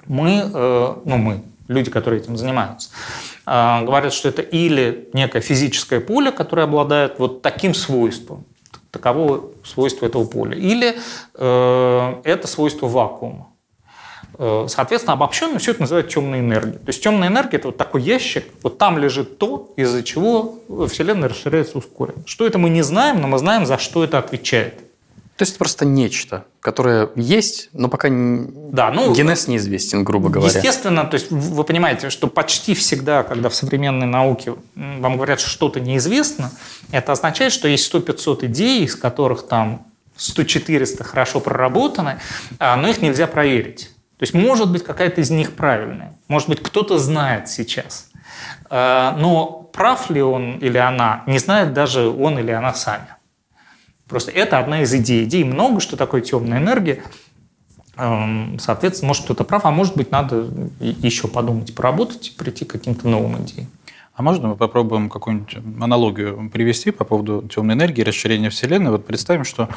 [0.06, 2.90] мы, ну мы, люди, которые этим занимаются,
[3.46, 8.44] говорят, что это или некое физическое поле, которое обладает вот таким свойством,
[8.94, 10.56] таково свойство этого поля.
[10.56, 10.96] Или
[11.34, 13.48] э, это свойство вакуума.
[14.38, 16.78] Э, соответственно, обобщенно все это называют темной энергией.
[16.78, 21.28] То есть темная энергия– это вот такой ящик, вот там лежит то, из-за чего Вселенная
[21.28, 22.22] расширяется ускоренно.
[22.26, 24.83] Что это мы не знаем, но мы знаем, за что это отвечает.
[25.36, 30.56] То есть это просто нечто, которое есть, но пока да, ну, генез неизвестен, грубо говоря.
[30.56, 35.50] Естественно, то есть вы понимаете, что почти всегда, когда в современной науке вам говорят, что
[35.50, 36.52] что-то неизвестно,
[36.92, 42.20] это означает, что есть 100-500 идей, из которых там 100-400 хорошо проработаны,
[42.60, 43.90] а, но их нельзя проверить.
[44.18, 48.06] То есть может быть какая-то из них правильная, может быть кто-то знает сейчас.
[48.70, 53.08] А, но прав ли он или она, не знает даже он или она сами.
[54.14, 55.24] Просто это одна из идей.
[55.24, 57.02] Идей много, что такое темная энергия.
[57.96, 60.46] Эм, соответственно, может кто-то прав, а может быть надо
[60.78, 63.66] еще подумать, поработать прийти к каким-то новым идеям.
[64.14, 68.92] А можно мы попробуем какую-нибудь аналогию привести по поводу темной энергии, расширения Вселенной?
[68.92, 69.68] Вот представим, что,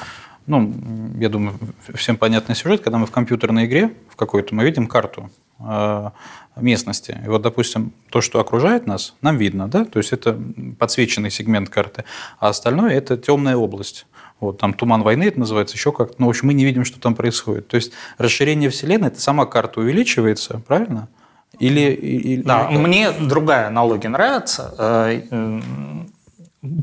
[0.46, 0.72] ну,
[1.20, 1.58] я думаю,
[1.96, 6.12] всем понятный сюжет, когда мы в компьютерной игре в какой-то, мы видим карту э,
[6.58, 7.20] местности.
[7.26, 9.84] И вот, допустим, то, что окружает нас, нам видно, да?
[9.84, 10.40] То есть это
[10.78, 12.04] подсвеченный сегмент карты,
[12.40, 14.06] а остальное– это темная область.
[14.40, 16.16] Вот, там туман войны это называется, еще как-то.
[16.20, 17.68] Ну, в общем, мы не видим, что там происходит.
[17.68, 21.08] То есть расширение Вселенной, это сама карта увеличивается, правильно?
[21.60, 22.78] Или, или да, или...
[22.78, 24.76] мне другая аналогия нравится.
[24.78, 25.62] Э,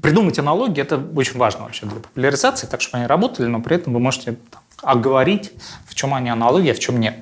[0.03, 3.93] придумать аналогии– это очень важно вообще для популяризации, так чтобы они работали, но при этом
[3.93, 5.53] вы можете там, оговорить,
[5.87, 7.17] в чем они аналогия, а в чем нет.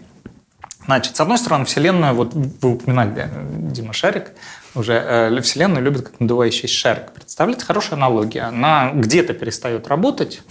[0.87, 3.29] Значит, с одной стороны, Вселенную, вот вы упоминали,
[3.71, 4.33] Дима Шарик,
[4.75, 7.13] уже э, Вселенную любят как надувающийся шарик.
[7.13, 8.43] Представляете, хорошая аналогия.
[8.43, 10.43] Она где-то перестает работать,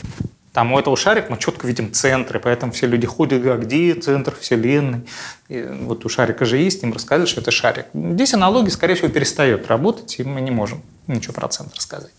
[0.54, 4.36] Там у этого шарика мы четко видим центры, поэтому все люди ходят, а где центр
[4.38, 5.08] Вселенной?
[5.48, 7.86] И вот у шарика же есть, им рассказали, что это шарик.
[7.94, 12.12] Здесь аналогия, скорее всего, перестает работать, и мы не можем ничего про центр сказать.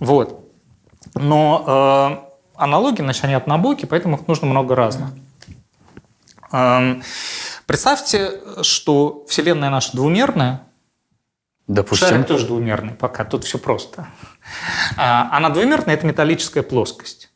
[0.00, 0.48] Вот.
[1.14, 5.10] Но э, аналогии, значит, они однобоки, поэтому их нужно много разных.
[6.52, 7.00] Э,
[7.66, 10.65] представьте, что Вселенная наша двумерная,
[11.66, 12.08] Допустим.
[12.08, 14.08] Шарик тоже двумерный пока, тут все просто.
[14.96, 17.30] А, она двумерная– это металлическая плоскость.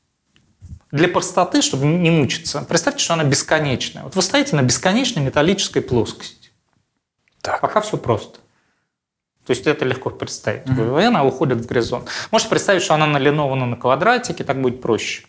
[0.93, 4.03] Для простоты, чтобы не мучиться, представьте, что она бесконечная.
[4.03, 6.51] Вот вы стоите на бесконечной металлической плоскости.
[7.43, 7.61] Так.
[7.61, 8.39] Пока все просто.
[9.47, 10.67] То есть это легко представить.
[10.67, 11.03] Mm-hmm.
[11.03, 12.09] И она уходит в горизонт.
[12.31, 15.25] Можете представить, что она налинована на квадратике, так будет проще.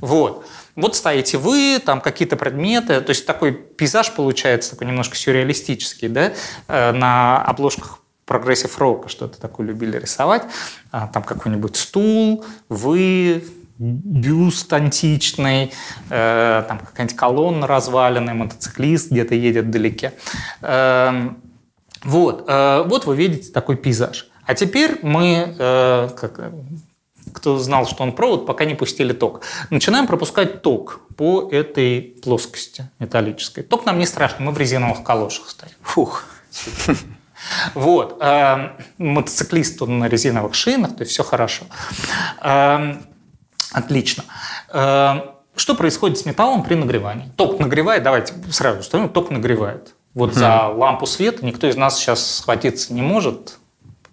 [0.00, 0.46] Вот.
[0.78, 6.32] Вот стоите вы, там какие-то предметы, то есть такой пейзаж получается такой немножко сюрреалистический, да,
[6.68, 10.44] э, на обложках прогрессив рока что-то такое любили рисовать,
[10.92, 13.42] а, там какой-нибудь стул, вы,
[13.78, 15.72] бюст античный,
[16.10, 20.12] э, там какая-нибудь колонна разваленная, мотоциклист где-то едет вдалеке.
[20.62, 21.30] Э,
[22.04, 24.30] вот, э, вот вы видите такой пейзаж.
[24.46, 26.52] А теперь мы, э, как,
[27.32, 29.42] кто знал, что он провод, пока не пустили ток.
[29.70, 33.62] Начинаем пропускать ток по этой плоскости металлической.
[33.62, 35.72] Ток нам не страшно, мы в резиновых калошах стоим.
[35.82, 36.24] Фух.
[37.74, 38.18] Вот.
[38.20, 41.66] Э, мотоциклист он на резиновых шинах, то есть все хорошо.
[42.42, 42.96] Э,
[43.72, 44.24] отлично.
[44.72, 45.20] Э,
[45.54, 47.30] что происходит с металлом при нагревании?
[47.36, 49.94] Ток нагревает, давайте сразу что ток нагревает.
[50.14, 53.58] Вот за лампу света никто из нас сейчас схватиться не может,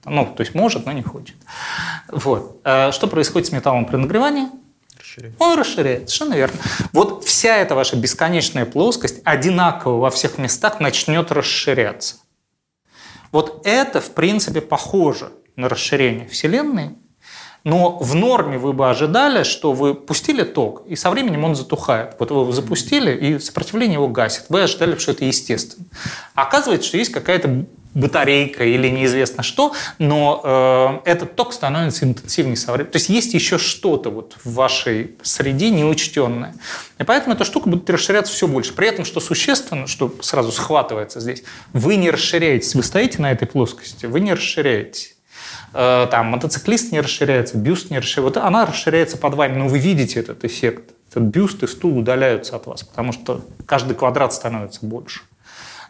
[0.05, 1.35] ну, то есть может, но не хочет.
[2.09, 2.61] Вот.
[2.63, 4.47] Что происходит с металлом при нагревании?
[4.97, 5.43] Расширяется.
[5.43, 6.59] Он расширяется, совершенно верно.
[6.93, 12.15] Вот вся эта ваша бесконечная плоскость одинаково во всех местах начнет расширяться.
[13.31, 16.95] Вот это, в принципе, похоже на расширение Вселенной,
[17.63, 22.15] но в норме вы бы ожидали, что вы пустили ток, и со временем он затухает.
[22.19, 24.45] Вот вы его запустили, и сопротивление его гасит.
[24.49, 25.87] Вы ожидали, что это естественно.
[26.35, 27.65] А оказывается, что есть какая-то
[27.95, 32.91] батарейка или неизвестно что, но э, этот ток становится интенсивнее со временем.
[32.91, 36.53] То есть есть еще что-то вот в вашей среде неучтенное.
[36.99, 38.73] И поэтому эта штука будет расширяться все больше.
[38.73, 42.75] При этом, что существенно, что сразу схватывается здесь, вы не расширяетесь.
[42.75, 45.15] Вы стоите на этой плоскости, вы не расширяетесь
[45.73, 48.39] э, там мотоциклист не расширяется, бюст не расширяется.
[48.39, 50.91] Вот она расширяется под вами, но вы видите этот эффект.
[51.09, 55.21] Этот бюст и стул удаляются от вас, потому что каждый квадрат становится больше.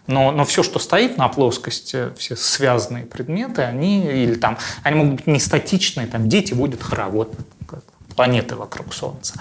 [0.08, 5.16] Но, но все, что стоит на плоскости, все связанные предметы, они, или там, они могут
[5.16, 7.36] быть не статичные, там дети водят хоровод,
[8.16, 9.34] планеты вокруг Солнца.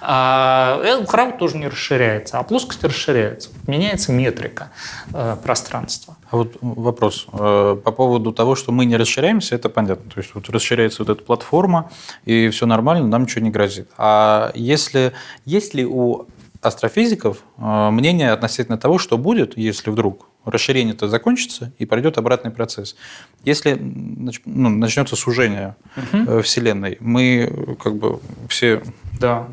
[0.00, 3.50] А, э, хоровод тоже не расширяется, а плоскость расширяется.
[3.66, 4.70] Меняется метрика
[5.12, 6.16] э, пространства.
[6.30, 10.10] А вот вопрос э, по поводу того, что мы не расширяемся, это понятно.
[10.10, 11.90] То есть вот расширяется вот эта платформа,
[12.24, 13.88] и все нормально, нам ничего не грозит.
[13.98, 15.12] А если
[15.44, 16.26] есть ли у
[16.66, 22.96] астрофизиков э, мнение относительно того, что будет, если вдруг расширение-то закончится и пройдет обратный процесс.
[23.44, 26.42] Если ну, начнется сужение угу.
[26.42, 28.82] Вселенной, мы как бы все
[29.18, 29.46] да.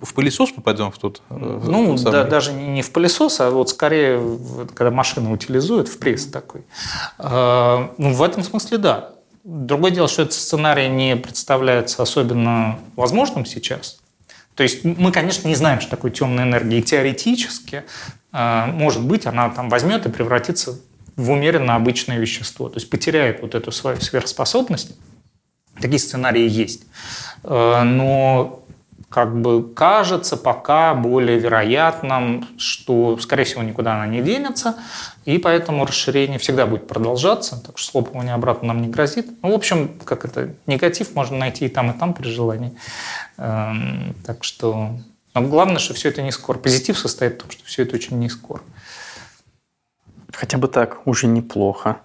[0.00, 1.22] в, в пылесос попадем в тот.
[1.30, 4.20] Э, ну, да, даже не в пылесос, а вот скорее,
[4.74, 6.62] когда машина утилизует, в пресс такой.
[7.18, 9.10] Ну, в этом смысле да.
[9.44, 13.98] Другое дело, что этот сценарий не представляется особенно возможным сейчас.
[14.54, 16.78] То есть мы, конечно, не знаем, что такое темная энергия.
[16.78, 17.84] И теоретически,
[18.32, 20.78] э, может быть, она там возьмет и превратится
[21.16, 22.68] в умеренно обычное вещество.
[22.68, 24.96] То есть потеряет вот эту свою сверхспособность.
[25.80, 26.84] Такие сценарии есть.
[27.42, 28.64] Э, но
[29.08, 34.76] как бы кажется пока более вероятным, что, скорее всего, никуда она не денется,
[35.24, 39.26] и поэтому расширение всегда будет продолжаться, так что слопывание обратно нам не грозит.
[39.42, 42.76] Ну, в общем, как это, негатив можно найти и там, и там при желании.
[43.38, 44.90] Эм, так что...
[45.32, 46.58] Но главное, что все это не скоро.
[46.58, 48.60] Позитив состоит в том, что все это очень не скоро.
[50.32, 51.98] Хотя бы так, уже неплохо.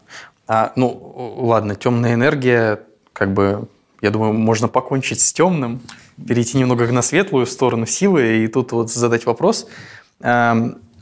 [0.47, 2.79] А, ну, ладно, темная энергия,
[3.13, 3.67] как бы,
[4.01, 5.81] я думаю, можно покончить с темным
[6.27, 9.67] перейти немного на светлую сторону силы и тут вот задать вопрос.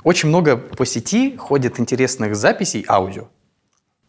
[0.07, 3.25] Очень много по сети ходит интересных записей аудио,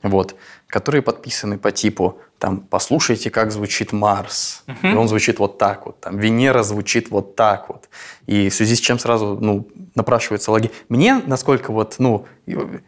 [0.00, 0.36] вот,
[0.68, 4.86] которые подписаны по типу там послушайте, как звучит Марс, угу.
[4.86, 7.88] и он звучит вот так вот, там Венера звучит вот так вот,
[8.26, 10.72] и в связи с чем сразу ну напрашивается логика.
[10.88, 12.26] Мне, насколько вот ну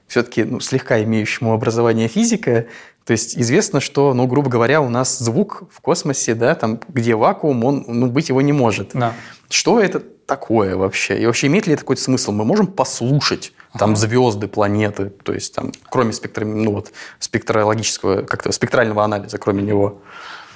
[0.07, 2.67] все-таки ну, слегка имеющему образование физика,
[3.05, 7.17] то есть известно, что, ну, грубо говоря, у нас звук в космосе, да, там, где
[7.17, 8.91] вакуум, он, ну, быть его не может.
[8.93, 9.15] Да.
[9.49, 10.01] Что это
[10.31, 11.21] такое вообще?
[11.21, 12.31] И вообще имеет ли это какой-то смысл?
[12.31, 18.53] Мы можем послушать там звезды, планеты, то есть там, кроме спектра, ну, вот, спектрологического, как-то
[18.53, 20.03] спектрального анализа, кроме него?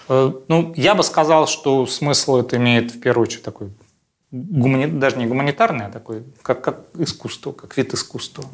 [0.09, 3.71] Э, ну, я бы сказал, что смысл это имеет в первую очередь такой
[4.35, 4.87] гумани...
[4.87, 8.45] даже не гуманитарный, а такой, как, как искусство, как вид искусства.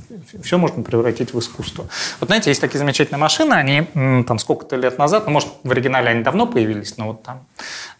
[0.42, 1.86] Все можно превратить в искусство.
[2.20, 6.10] Вот знаете, есть такие замечательные машины, они там сколько-то лет назад, ну, может, в оригинале
[6.10, 7.46] они давно появились, но вот там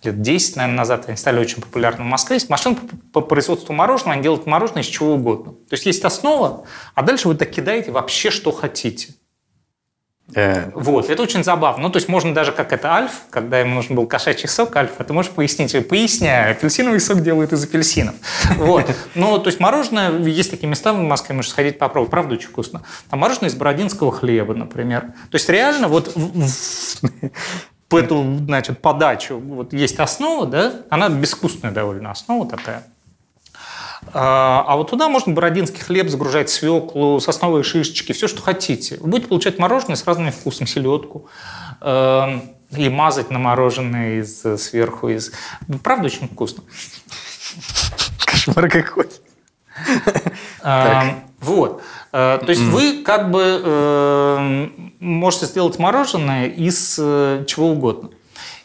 [0.03, 2.37] лет 10, наверное, назад они стали очень популярны в Москве.
[2.37, 2.77] Есть машины
[3.13, 5.53] по производству мороженого, они делают мороженое из чего угодно.
[5.53, 6.65] То есть есть основа,
[6.95, 9.15] а дальше вы докидаете вообще, что хотите.
[10.35, 11.85] Э, вот, это очень забавно.
[11.85, 15.05] Ну, то есть можно даже как это альф, когда ему нужен был кошачий сок альфа,
[15.05, 18.15] ты можешь пояснить, поясняю, апельсиновый сок делают из апельсинов.
[18.57, 18.95] Вот.
[19.15, 22.83] Ну, то есть мороженое, есть такие места в Москве, можешь сходить попробовать, правда очень вкусно.
[23.09, 25.03] Там мороженое из бородинского хлеба, например.
[25.31, 26.15] То есть реально вот
[27.91, 32.85] в эту, значит, подачу вот есть основа, да, она безвкусная довольно основа такая.
[34.13, 38.97] А, а вот туда можно бородинский хлеб загружать, свеклу, сосновые шишечки, все, что хотите.
[39.01, 41.29] Вы будете получать мороженое с разными вкусами, селедку.
[41.81, 42.43] Эм,
[42.77, 45.09] и мазать на мороженое из, сверху.
[45.09, 45.33] Из...
[45.83, 46.63] Правда, очень вкусно.
[48.25, 49.07] Кошмар какой.
[50.63, 51.83] Эм, вот.
[52.13, 58.11] Э, то есть вы как бы эм, можете сделать мороженое из э, чего угодно.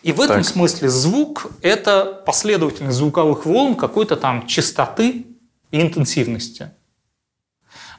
[0.06, 0.46] И в этом так.
[0.46, 5.26] смысле звук– это последовательность звуковых волн какой-то там частоты
[5.72, 6.70] и интенсивности.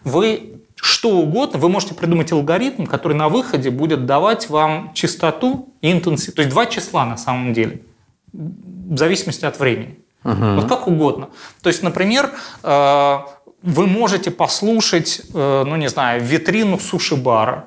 [0.04, 5.90] Вы что угодно, вы можете придумать алгоритм, который на выходе будет давать вам частоту и
[5.90, 6.36] интенсивность.
[6.36, 7.80] То есть два числа на самом деле,
[8.32, 9.98] в зависимости от времени.
[10.22, 10.60] Угу.
[10.60, 11.30] Вот как угодно.
[11.60, 12.30] То есть, например,
[12.62, 13.18] э,
[13.62, 17.66] вы можете послушать, э, ну не знаю, витрину суши-бара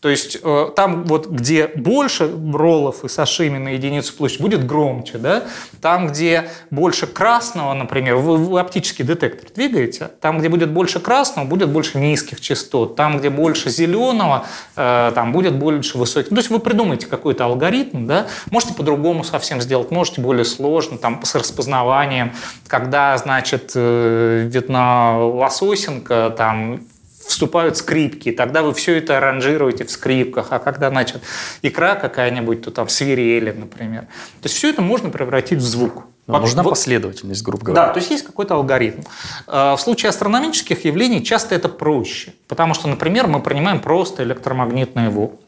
[0.00, 5.18] то есть э, там вот, где больше роллов и сашими на единицу площади, будет громче,
[5.18, 5.44] да?
[5.80, 11.46] Там, где больше красного, например, вы, вы оптический детектор двигаете, там, где будет больше красного,
[11.46, 14.46] будет больше низких частот, там, где больше зеленого,
[14.76, 16.28] э, там будет больше высоких.
[16.28, 18.28] То есть вы придумаете какой-то алгоритм, да?
[18.50, 22.32] Можете по-другому совсем сделать, можете более сложно, там, с распознаванием,
[22.68, 26.80] когда, значит, э, видна лососинка, там,
[27.28, 31.22] вступают скрипки, тогда вы все это аранжируете в скрипках, а когда, значит,
[31.62, 34.02] икра какая-нибудь, то там свирели, например.
[34.40, 36.04] То есть все это можно превратить в звук.
[36.26, 37.86] Но нужна вот, последовательность, грубо говоря.
[37.86, 39.00] Да, то есть есть какой-то алгоритм.
[39.46, 45.08] А, в случае астрономических явлений часто это проще, потому что, например, мы принимаем просто электромагнитные
[45.08, 45.38] волны.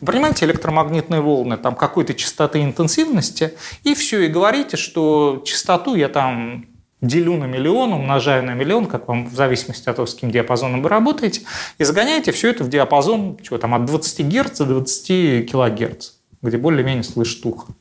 [0.00, 6.08] Вы понимаете, электромагнитные волны там какой-то частоты интенсивности, и все, и говорите, что частоту я
[6.08, 6.64] там
[7.00, 10.82] делю на миллион, умножаю на миллион, как вам в зависимости от того, с каким диапазоном
[10.82, 11.42] вы работаете,
[11.78, 16.10] и загоняете все это в диапазон чего там, от 20 Гц до 20 кГц,
[16.42, 17.72] где более-менее слышит ухо.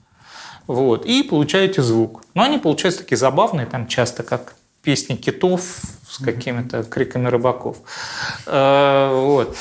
[0.67, 2.23] Вот, и получаете звук.
[2.35, 5.61] Но они получаются такие забавные, там часто как песни китов
[6.07, 7.77] с какими-то криками рыбаков.
[8.45, 9.57] Э, вот.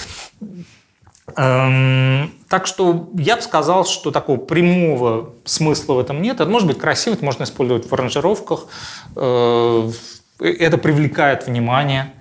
[1.37, 6.41] Эм, так что я бы сказал, что такого прямого смысла в этом нет.
[6.41, 8.67] Это может быть красиво, это можно использовать в аранжировках.
[9.17, 9.91] Э,
[10.41, 12.13] это привлекает внимание.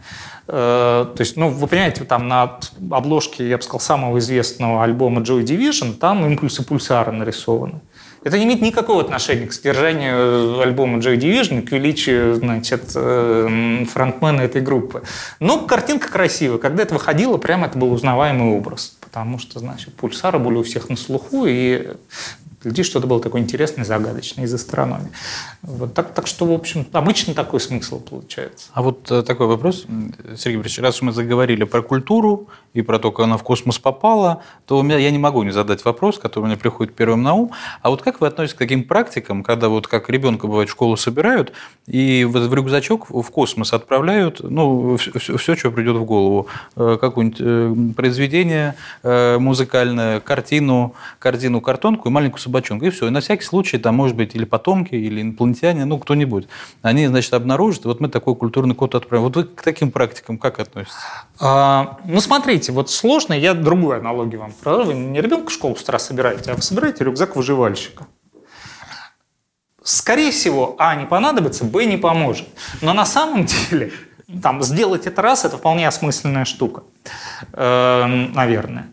[0.47, 2.59] Э, то есть, ну, вы понимаете, там на
[2.91, 7.81] обложке, я бы сказал, самого известного альбома Joy Division, там импульсы пульсара нарисованы.
[8.23, 14.41] Это не имеет никакого отношения к содержанию альбома Joy Division, к величию, значит, э, фронтмена
[14.41, 15.03] этой группы.
[15.39, 16.57] Но картинка красивая.
[16.57, 18.96] Когда это выходило, прямо это был узнаваемый образ.
[19.17, 21.95] Потому что, значит, пульсары были у всех на слуху, и
[22.67, 25.09] Гляди, что-то было такое интересное, загадочное из астрономии.
[25.61, 28.67] Вот так, так что, в общем, обычно такой смысл получается.
[28.73, 29.85] А вот э, такой вопрос,
[30.35, 34.43] Сергей Борисович, раз мы заговорили про культуру и про то, как она в космос попала,
[34.65, 37.51] то у меня, я не могу не задать вопрос, который мне приходит первым на ум.
[37.81, 40.97] А вот как вы относитесь к таким практикам, когда вот как ребенка бывает в школу
[40.97, 41.53] собирают
[41.87, 47.39] и в, рюкзачок в космос отправляют, ну, все, все что придет в голову, э, какое-нибудь
[47.39, 53.07] э, произведение музыкальное, картину, картину, картонку и маленькую собачонку, и все.
[53.07, 56.47] И на всякий случай там может быть или потомки, или инопланетяне, ну, кто-нибудь.
[56.81, 59.23] Они, значит, обнаружат, вот мы такой культурный код отправим.
[59.23, 60.95] Вот вы к таким практикам как относитесь?
[61.39, 64.91] А, ну, смотрите, вот сложно, я другую аналогию вам провожу.
[64.91, 68.07] Вы не ребенка в школу с утра собираете, а вы собираете рюкзак выживальщика.
[69.83, 72.47] Скорее всего, А не понадобится, Б не поможет.
[72.81, 73.91] Но на самом деле
[74.43, 76.83] там, сделать это раз– это вполне осмысленная штука,
[77.53, 78.87] э, наверное.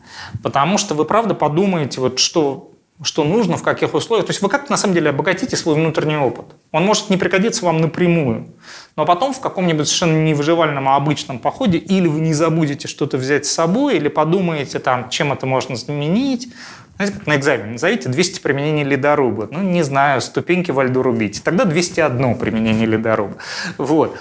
[0.45, 4.27] Потому что вы правда подумаете, вот что что нужно, в каких условиях.
[4.27, 6.47] То есть вы как-то на самом деле обогатите свой внутренний опыт.
[6.71, 8.55] Он может не пригодиться вам напрямую,
[8.97, 13.47] но потом в каком-нибудь совершенно невыживальном, а обычном походе или вы не забудете что-то взять
[13.47, 16.53] с собой, или подумаете, там, чем это можно заменить.
[16.97, 19.49] Знаете, как на экзамене, назовите 200 применений ледоруба.
[19.51, 21.43] Ну, не знаю, ступеньки во льду рубить.
[21.43, 23.35] Тогда 201 применение ледоруба.
[23.79, 24.17] Вот.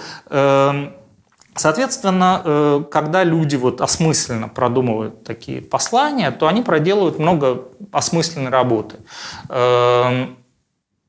[1.54, 8.50] Эм, Соответственно, э, когда люди вот осмысленно продумывают такие послания, то они проделывают много осмысленной
[8.50, 8.96] работы.
[9.48, 10.36] Эм,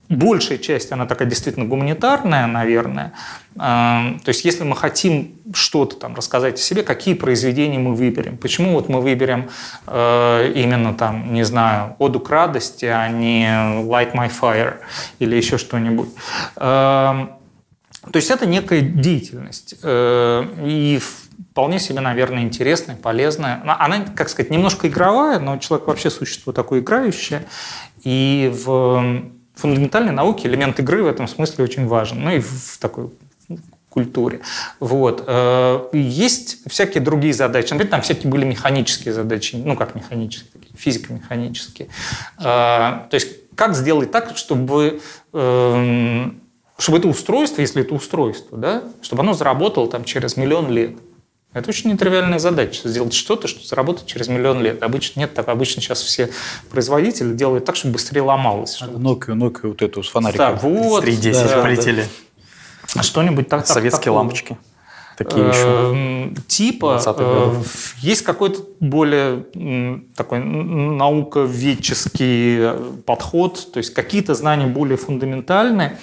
[0.07, 3.13] большая часть, она такая действительно гуманитарная, наверное.
[3.55, 8.37] Эм, то есть, если мы хотим что-то там рассказать о себе, какие произведения мы выберем?
[8.37, 9.49] Почему вот мы выберем
[9.87, 13.45] э, именно там, не знаю, «Оду к радости», а не
[13.83, 14.75] «Light my fire»
[15.19, 16.09] или еще что-нибудь?
[18.11, 19.75] То есть это некая деятельность.
[19.83, 20.99] Э, и
[21.51, 23.61] вполне себе, наверное, интересная, полезная.
[23.79, 27.45] Она, как сказать, немножко игровая, но человек вообще существо такое играющее.
[28.03, 29.25] И в
[29.55, 32.23] фундаментальной науке элемент игры в этом смысле очень важен.
[32.23, 33.09] Ну и в такой
[33.89, 34.41] культуре.
[34.81, 35.23] Вот.
[35.25, 37.71] Э, есть всякие другие задачи.
[37.71, 39.55] Например, там всякие были механические задачи.
[39.55, 41.87] Ну, как механические, физико-механические.
[42.37, 44.99] Э, то есть, как сделать так, чтобы
[46.77, 50.95] чтобы это устройство, если это устройство, да, чтобы оно заработало там через миллион лет.
[51.53, 54.83] Это очень нетривиальная задача, сделать что-то, что заработает через миллион лет.
[54.83, 56.29] Обычно нет, так обычно сейчас все
[56.69, 58.81] производители делают так, чтобы быстрее ломалось.
[58.81, 60.55] Nokia, Nokia вот эту с фонариком.
[60.55, 61.01] Да, вот.
[61.01, 62.05] 310 да, полетели.
[62.93, 63.03] Да.
[63.03, 63.65] Что-нибудь так.
[63.65, 64.17] Советские такого.
[64.17, 64.57] лампочки.
[65.17, 65.61] Такие еще.
[65.61, 67.63] Эм, типа э,
[67.99, 69.45] есть какой-то более
[70.17, 75.97] такой науковедческий подход, то есть какие-то знания более фундаментальные,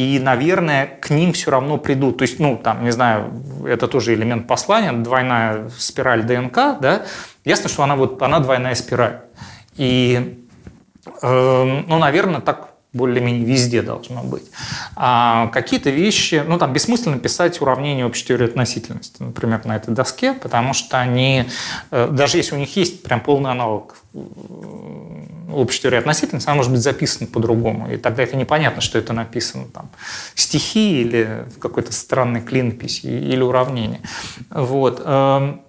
[0.00, 2.18] и, наверное, к ним все равно придут.
[2.18, 3.30] То есть, ну, там, не знаю,
[3.66, 7.02] это тоже элемент послания, двойная спираль ДНК, да,
[7.44, 9.20] ясно, что она вот, она двойная спираль.
[9.76, 10.46] И,
[11.22, 14.44] э, ну, наверное, так более-менее везде должно быть.
[14.96, 20.32] А какие-то вещи, ну там бессмысленно писать уравнение общей теории относительности, например, на этой доске,
[20.32, 21.44] потому что они,
[21.90, 24.18] э, даже если у них есть прям полный аналог э,
[25.52, 29.66] общей теории относительности, она может быть записана по-другому, и тогда это непонятно, что это написано
[29.66, 29.90] там
[30.34, 34.00] стихи или в какой-то странной клинописи или уравнение.
[34.50, 35.00] Вот.
[35.04, 35.60] Эм,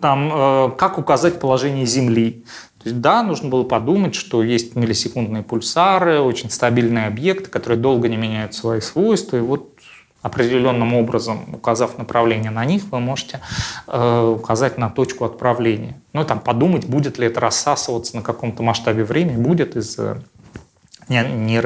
[0.00, 2.44] там, э, как указать положение Земли.
[2.86, 8.16] Есть, да, нужно было подумать, что есть миллисекундные пульсары, очень стабильные объекты, которые долго не
[8.16, 9.72] меняют свои свойства, и вот
[10.22, 13.40] определенным образом, указав направление на них, вы можете
[13.86, 16.00] э, указать на точку отправления.
[16.12, 19.98] Ну, там, подумать, будет ли это рассасываться на каком-то масштабе времени, будет из
[21.08, 21.62] не, не,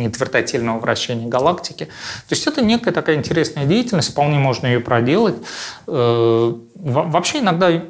[0.00, 1.84] не твердотельного вращения галактики.
[1.84, 5.36] То есть это некая такая интересная деятельность, вполне можно ее проделать.
[5.86, 7.82] Э, вообще иногда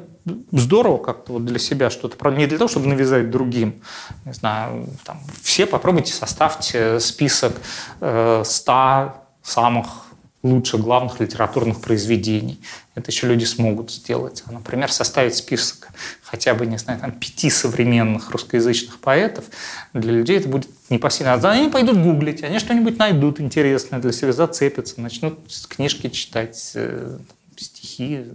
[0.51, 3.81] здорово как-то вот для себя что-то, не для того, чтобы навязать другим.
[4.25, 7.53] Не знаю, там, все попробуйте составьте список
[7.99, 9.13] э, 100
[9.43, 10.11] самых
[10.43, 12.59] лучших главных литературных произведений.
[12.95, 14.43] Это еще люди смогут сделать.
[14.47, 15.89] А, например, составить список
[16.23, 19.45] хотя бы, не знаю, там, пяти современных русскоязычных поэтов.
[19.93, 21.33] Для людей это будет непосильно.
[21.33, 27.19] А они пойдут гуглить, они что-нибудь найдут интересное для себя, зацепятся, начнут книжки читать, э,
[27.55, 28.25] стихи,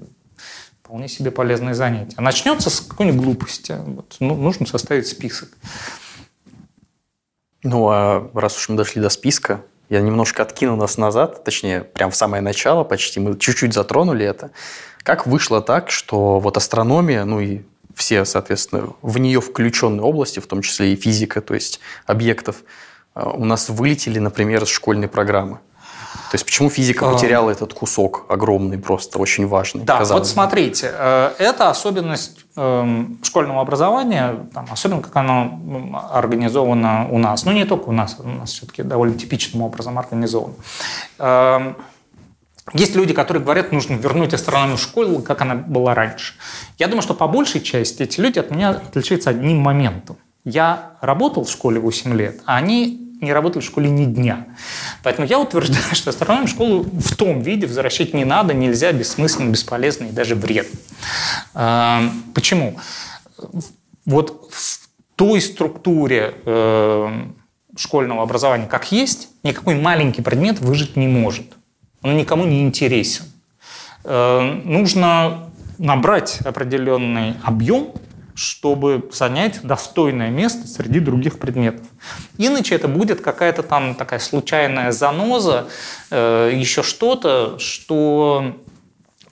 [0.86, 2.14] Вполне себе полезное занятие.
[2.16, 3.74] А начнется с какой-нибудь глупости.
[3.84, 5.48] Вот, ну, нужно составить список.
[7.64, 12.12] Ну, а раз уж мы дошли до списка, я немножко откину нас назад, точнее, прям
[12.12, 14.52] в самое начало почти, мы чуть-чуть затронули это.
[15.02, 17.62] Как вышло так, что вот астрономия, ну и
[17.92, 22.62] все, соответственно, в нее включенные области, в том числе и физика, то есть объектов,
[23.12, 25.58] а, у нас вылетели, например, из школьной программы?
[26.30, 27.12] То есть почему физика а.
[27.12, 29.84] потеряла этот кусок огромный, просто очень важный?
[29.84, 30.24] Да, вот бы.
[30.24, 37.44] смотрите, э, это особенность эм, школьного образования, там, особенно как оно организовано у нас.
[37.44, 40.54] Ну, не только у нас, у нас все-таки довольно типичным образом организовано.
[41.18, 41.76] Эм,
[42.72, 46.34] есть люди, которые говорят, нужно вернуть астрономию в школу, как она была раньше.
[46.78, 50.16] Я думаю, что по большей части эти люди от меня отличаются одним моментом.
[50.44, 54.46] Я работал в школе 8 лет, а они не работали в школе ни дня.
[55.02, 59.50] Поэтому я утверждаю, что астрономию в школу в том виде возвращать не надо, нельзя, бессмысленно,
[59.50, 60.78] бесполезно и даже вредно.
[61.54, 62.02] А,
[62.34, 62.78] почему?
[64.04, 67.24] Вот в той структуре э,
[67.76, 71.46] школьного образования, как есть, никакой маленький предмет выжить не может.
[72.02, 73.24] Он никому не интересен.
[74.04, 77.92] Э, нужно набрать определенный объем
[78.36, 81.86] чтобы занять достойное место среди других предметов.
[82.36, 85.68] Иначе это будет какая-то там такая случайная заноза,
[86.10, 88.58] э, еще что-то, что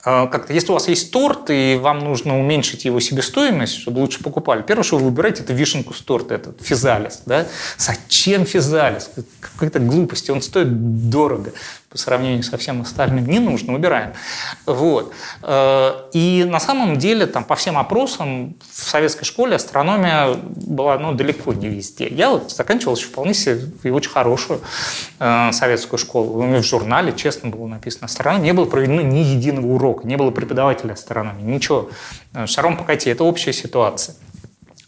[0.07, 4.23] э, как-то, если у вас есть торт, и вам нужно уменьшить его себестоимость, чтобы лучше
[4.23, 7.23] покупали, первое, что вы выбираете, это вишенку с торта, этот физалис.
[7.27, 7.47] Да?
[7.77, 9.11] Зачем физалис?
[9.41, 11.53] Какая-то глупость, он стоит дорого.
[11.95, 14.15] По сравнению со всем остальным, не нужно, убираем.
[14.67, 15.13] Вот.
[15.43, 21.13] Э, и на самом деле там, по всем опросам в советской школе астрономия была ну,
[21.13, 22.09] далеко не везде.
[22.09, 24.61] Я вот заканчивал еще вполне себе и очень хорошую
[25.21, 26.33] э, советскую школу.
[26.41, 28.43] У меня в журнале, честно, было написано астрономия.
[28.43, 31.91] Не было проведено ни единого урока, не было преподавателя астрономии, ничего.
[32.33, 34.17] Э, шаром покати, это общая ситуация.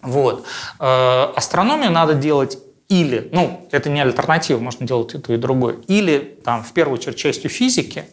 [0.02, 0.44] Вот.
[0.80, 5.76] Э, астрономию надо делать или, ну, это не альтернатива, можно делать и то, и другое,
[5.88, 8.04] или там в первую очередь частью физики,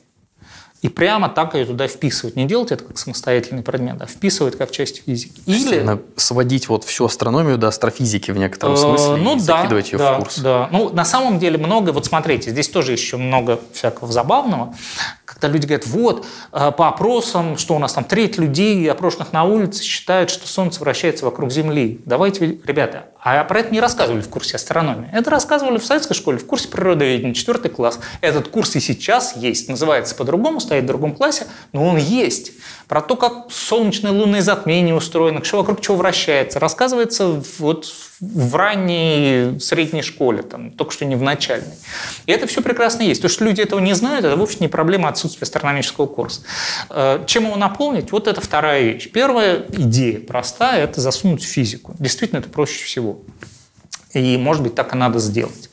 [0.84, 2.36] и прямо так ее туда вписывать.
[2.36, 5.42] Не делать это как самостоятельный предмет, а вписывать как часть физики.
[5.46, 9.94] Или сводить вот всю астрономию до астрофизики в некотором э, смысле ну, и да, закидывать
[9.94, 10.40] ее да, в курс.
[10.40, 10.68] Да.
[10.74, 14.76] Ну, на самом деле много, вот смотрите, здесь тоже еще много всякого забавного.
[15.24, 19.46] Когда люди говорят, вот, э, по опросам, что у нас там треть людей, опрошенных на
[19.46, 22.02] улице, считают, что Солнце вращается вокруг Земли.
[22.04, 25.10] Давайте, ребята, а про это не рассказывали в курсе астрономии.
[25.14, 28.00] Это рассказывали в советской школе, в курсе природоведения, четвертый класс.
[28.22, 29.70] Этот курс и сейчас есть.
[29.70, 32.52] Называется по-другому, стоит в другом классе, но он есть.
[32.88, 37.88] Про то, как солнечное лунное затмение устроено, что вокруг чего вращается, рассказывается вот
[38.32, 41.76] в ранней средней школе, там, только что не в начальной.
[42.26, 43.22] И это все прекрасно есть.
[43.22, 46.42] То, что люди этого не знают, это вовсе не проблема отсутствия астрономического курса.
[46.90, 48.12] Э, чем его наполнить?
[48.12, 49.12] Вот это вторая вещь.
[49.12, 51.96] Первая идея простая– это засунуть физику.
[52.00, 53.20] Действительно, это проще всего.
[54.14, 55.70] И, может быть, так и надо сделать.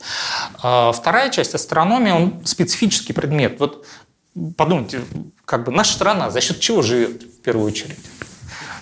[0.63, 3.59] Э, вторая часть астрономии, он специфический предмет.
[3.59, 3.85] Вот
[4.57, 5.01] подумайте,
[5.45, 7.99] как бы наша страна за счет чего живет в первую очередь?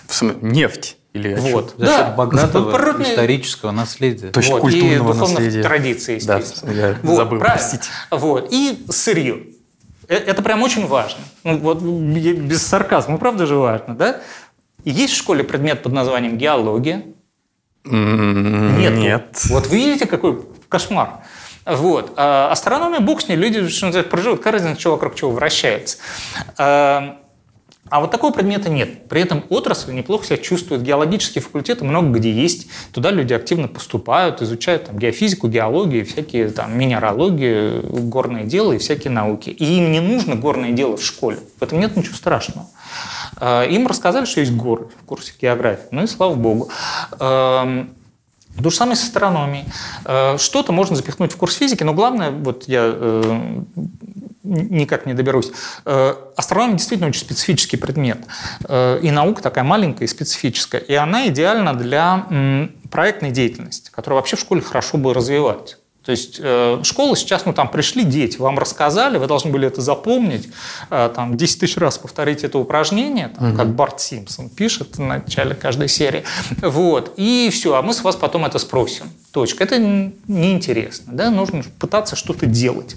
[0.06, 0.96] В смысле, нефть.
[1.12, 1.74] Или вот.
[1.76, 1.96] За да.
[1.96, 3.12] счет богатого Природные...
[3.12, 4.28] исторического наследия.
[4.28, 4.60] То есть вот.
[4.60, 5.62] культурного и наследия.
[5.62, 6.72] традиции, естественно.
[6.72, 7.58] Да, я вот, забыл, правильно.
[7.58, 7.90] простите.
[8.10, 8.48] Вот.
[8.52, 9.42] И сырье.
[10.08, 11.20] Э, это прям очень важно.
[11.42, 14.20] Ну, вот, без сарказма, правда же важно, да?
[14.84, 17.04] есть в школе предмет под названием геология?
[17.84, 18.92] Нет.
[18.92, 19.42] Нет.
[19.48, 21.20] Вот вы видите, какой кошмар.
[21.66, 22.14] Вот.
[22.16, 25.98] А астрономия, бог с ней, люди, что называется, проживут, какая разница, что вокруг чего вращается.
[26.56, 27.18] А,
[27.88, 29.08] а вот такого предмета нет.
[29.08, 30.82] При этом отрасль неплохо себя чувствует.
[30.82, 32.68] Геологические факультеты много где есть.
[32.92, 39.10] Туда люди активно поступают, изучают там, геофизику, геологию, всякие там, минералогию, горное дело и всякие
[39.10, 39.50] науки.
[39.50, 41.38] И им не нужно горное дело в школе.
[41.58, 42.68] В этом нет ничего страшного.
[43.36, 45.88] А, им рассказали, что есть горы в курсе географии.
[45.90, 46.70] Ну и слава богу.
[48.62, 49.64] То же самое с астрономией.
[50.04, 53.62] Э, что-то можно запихнуть в курс физики, но главное, вот я э,
[54.42, 55.52] никак не доберусь.
[55.84, 58.18] Э, астрономия действительно очень специфический предмет.
[58.68, 60.80] И наука такая маленькая и специфическая.
[60.80, 62.26] И она идеальна для
[62.90, 65.79] проектной деятельности, которую вообще в школе хорошо бы развивать.
[66.04, 69.82] То есть э, школа сейчас, ну там пришли дети, вам рассказали, вы должны были это
[69.82, 70.48] запомнить,
[70.90, 73.56] э, там 10 тысяч раз повторить это упражнение, там, угу.
[73.56, 76.24] как Барт Симпсон пишет в начале каждой серии.
[76.62, 79.06] Вот, и все, а мы с вас потом это спросим.
[79.32, 79.62] Точка.
[79.62, 82.96] Это неинтересно, да, нужно пытаться что-то делать.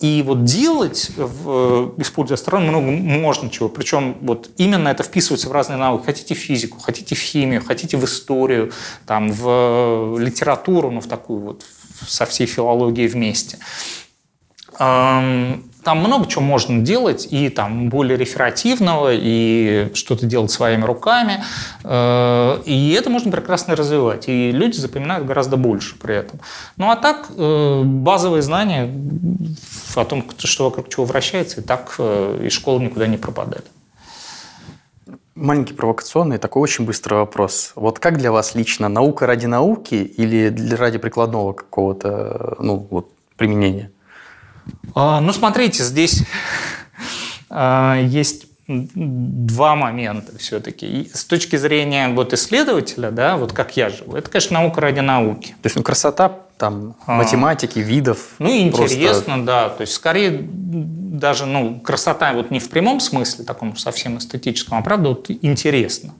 [0.00, 3.68] И вот делать, в, используя астрономию, много можно чего.
[3.68, 6.06] Причем вот именно это вписывается в разные науки.
[6.06, 8.72] Хотите в физику, хотите в химию, хотите в историю,
[9.06, 11.64] там, в литературу, ну, в такую вот
[12.06, 13.58] со всей филологией вместе.
[15.84, 21.42] Там много чего можно делать, и там более реферативного, и что-то делать своими руками.
[21.82, 24.28] Э, и это можно прекрасно развивать.
[24.28, 26.40] И люди запоминают гораздо больше при этом.
[26.76, 28.92] Ну а так, э, базовые знания
[29.96, 33.64] о том, что вокруг чего вращается, и так э, из школы никуда не пропадали.
[35.34, 37.72] Маленький провокационный, такой очень быстрый вопрос.
[37.74, 43.90] Вот как для вас лично наука ради науки или ради прикладного какого-то ну, вот, применения?
[44.94, 46.24] А, ну, смотрите, здесь
[47.50, 51.10] а, есть два момента все-таки.
[51.12, 55.54] С точки зрения вот исследователя, да, вот как я живу, это, конечно, наука ради науки.
[55.62, 56.28] То есть ну, красота
[56.62, 58.36] там а, математики, видов.
[58.38, 59.42] Ну, интересно, просто...
[59.42, 59.68] да.
[59.68, 64.82] То есть, скорее, даже ну, красота вот не в прямом смысле, таком совсем эстетическом, а
[64.82, 66.14] правда вот интересно.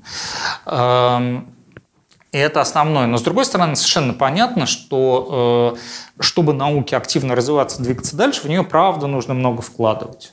[2.32, 3.06] И это основное.
[3.06, 8.46] Но, с другой стороны, совершенно понятно, что э, чтобы науке активно развиваться, двигаться дальше, в
[8.46, 10.32] нее, правда, нужно много вкладывать.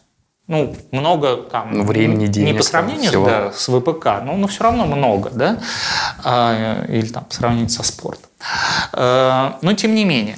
[0.49, 1.71] Ну, много там...
[1.73, 2.53] Ну, времени, денег.
[2.53, 3.25] Не по сравнению всего.
[3.27, 5.59] Да, с ВПК, но, но все равно много, да?
[6.23, 8.31] А, или там сравнению со спортом.
[8.93, 10.37] А, но тем не менее.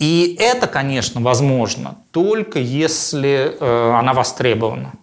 [0.00, 4.94] И это, конечно, возможно только если э, она востребована.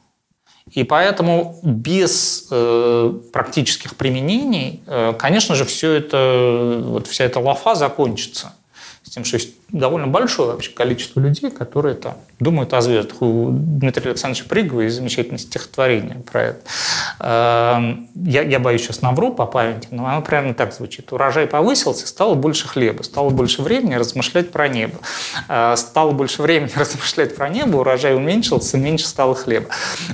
[0.71, 7.73] И поэтому без э, практических применений, э, конечно же, все это, вот вся эта лафа
[7.75, 8.53] закончится.
[9.03, 9.37] С тем, что
[9.69, 13.21] довольно большое вообще количество людей, которые там думают о звездах.
[13.21, 16.59] У Дмитрия Александровича Пригова есть замечательное стихотворение про это.
[17.19, 21.11] Эм, я, я боюсь, сейчас навру по памяти, но оно примерно так звучит.
[21.11, 24.99] Урожай повысился, стало больше хлеба, стало больше времени размышлять про небо.
[25.49, 29.69] Э, стало больше времени размышлять про небо, урожай уменьшился, меньше стало хлеба.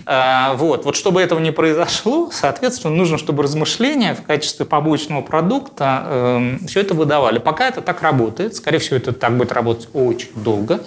[0.05, 0.85] Э, вот.
[0.85, 6.79] вот чтобы этого не произошло, соответственно, нужно, чтобы размышления в качестве побочного продукта эм, все
[6.79, 7.39] это выдавали.
[7.39, 10.83] Пока это так работает, скорее всего, это так будет работать очень долго,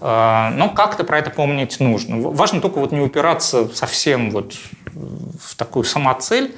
[0.00, 2.20] э, но как-то про это помнить нужно.
[2.20, 4.54] Важно только вот не упираться совсем вот
[4.94, 6.54] в такую самоцель,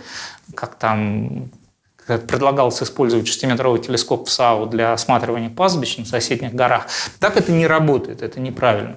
[0.54, 1.50] как там
[2.06, 6.86] предлагалось использовать шестиметровый телескоп в САУ для осматривания пастбищ на соседних горах.
[7.18, 8.96] Так это не работает, это неправильно.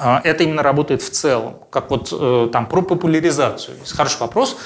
[0.00, 3.76] А, это именно работает в целом, как вот э, там про популяризацию.
[3.80, 4.56] Есть хороший вопрос,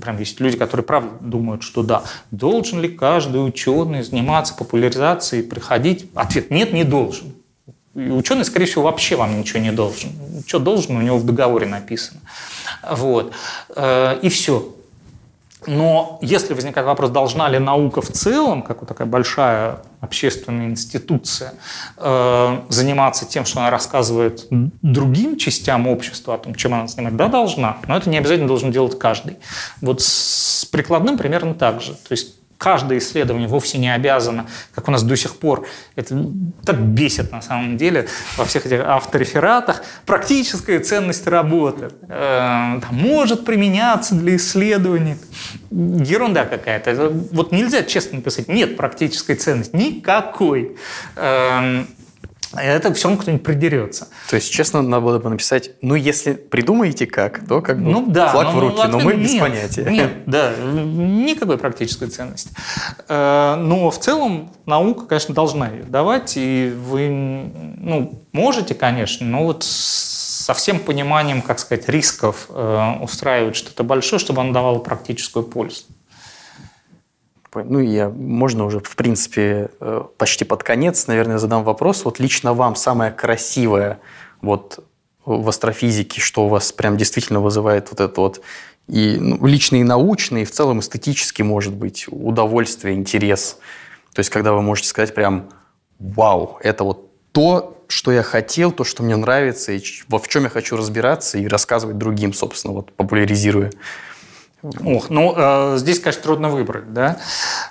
[0.00, 6.10] прям есть люди, которые правда думают, что да, должен ли каждый ученый заниматься популяризацией, приходить?
[6.14, 7.34] Ответ– нет, не должен.
[7.94, 10.10] И ученый, скорее всего, вообще вам ничего не должен.
[10.46, 12.20] Что должен, у него в договоре написано.
[12.88, 13.32] Вот.
[13.74, 14.74] Э, и все.
[15.66, 21.54] Но если возникает вопрос, должна ли наука в целом, как вот такая большая общественная институция,
[21.96, 27.28] э, заниматься тем, что она рассказывает другим частям общества о том, чем она занимается, да,
[27.28, 29.38] должна, но это не обязательно должен делать каждый.
[29.80, 31.92] Вот с прикладным примерно так же.
[31.92, 36.28] То есть каждое исследование вовсе не обязано, как у нас до сих пор, это
[36.64, 44.14] так бесит на самом деле во всех этих авторефератах, практическая ценность работы э, может применяться
[44.16, 45.16] для исследований.
[45.70, 47.10] Ерунда какая-то.
[47.32, 50.76] Вот нельзя честно написать, нет практической ценности, никакой.
[51.14, 51.84] Э,
[52.54, 54.08] это все равно кто-нибудь придерется.
[54.30, 58.06] То есть, честно, надо было бы написать, ну, если придумаете как, то как бы ну,
[58.06, 59.90] да, флаг ну, в руки, но мы нет, без понятия.
[59.90, 62.50] Нет, да, никакой практической ценности.
[63.08, 69.44] Э, но в целом наука, конечно, должна ее давать, и вы ну, можете, конечно, но
[69.44, 75.44] вот со всем пониманием, как сказать, рисков э, устраивать что-то большое, чтобы оно давало практическую
[75.44, 75.84] пользу.
[77.54, 82.04] Ну, я, можно уже, в принципе, э, почти под конец, наверное, задам вопрос.
[82.04, 84.00] Вот лично вам самое красивое
[84.40, 84.84] вот
[85.24, 88.40] в астрофизике, что у вас прям действительно вызывает вот это вот
[88.88, 93.58] и ну, личный и научный, и в целом эстетический, может быть, удовольствие, интерес.
[94.14, 95.50] То есть, когда вы можете сказать прям,
[95.98, 100.48] вау, это вот то, что я хотел, то, что мне нравится, и в чем я
[100.48, 103.70] хочу разбираться и рассказывать другим, собственно, вот популяризируя.
[104.62, 107.18] Ох, ну э, здесь, конечно, трудно выбрать, да?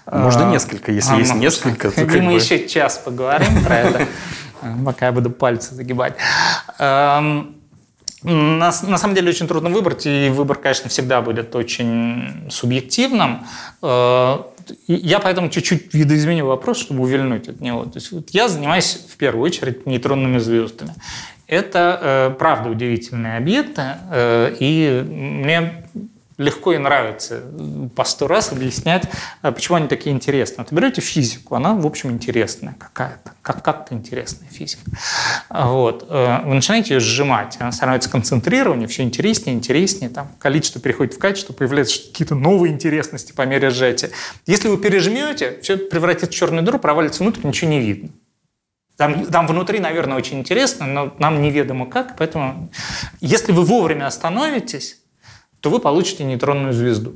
[0.06, 1.92] Можно а, несколько, если а, есть ну, несколько.
[1.92, 2.32] То мы бы...
[2.34, 4.08] еще час поговорим про это,
[4.86, 6.16] пока я буду пальцы загибать.
[6.80, 7.58] Эм,
[8.24, 13.46] на, на самом деле очень трудно выбрать, и выбор, конечно, всегда будет очень субъективным.
[13.82, 14.38] Э,
[14.88, 17.84] я поэтому чуть-чуть видоизменю вопрос, чтобы увильнуть от него.
[17.84, 20.94] То есть вот я занимаюсь в первую очередь нейтронными звездами.
[21.48, 25.86] Это, э, правда, удивительные объекты, э, и мне
[26.38, 27.42] легко и нравится
[27.96, 29.04] по сто раз объяснять,
[29.42, 30.60] а почему они такие интересные.
[30.60, 34.84] Вот берете физику, она, в общем, интересная какая-то, как- как-то интересная физика.
[35.50, 36.06] Вот.
[36.10, 41.18] Э, вы начинаете ее сжимать, она становится концентрированнее, все интереснее, интереснее, там количество переходит в
[41.18, 44.12] качество, появляются какие-то новые интересности по мере сжатия.
[44.46, 48.10] Если вы пережмете, все превратится в черную дыру, провалится внутрь, ничего не видно.
[48.96, 52.72] Там, там внутри, наверное, очень интересно, но нам неведомо как, поэтому
[53.22, 54.98] если вы вовремя остановитесь,
[55.62, 57.12] то вы получите нейтронную звезду.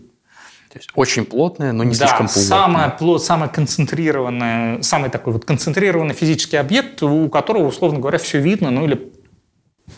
[0.71, 2.43] То есть очень плотная, но не да, слишком плотная.
[2.43, 8.39] Самая плот, самая концентрированная, самый такой вот концентрированный физический объект, у которого, условно говоря, все
[8.39, 9.11] видно, ну или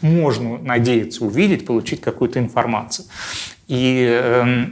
[0.02, 3.06] можно надеяться увидеть, получить какую-то информацию.
[3.68, 4.66] И э,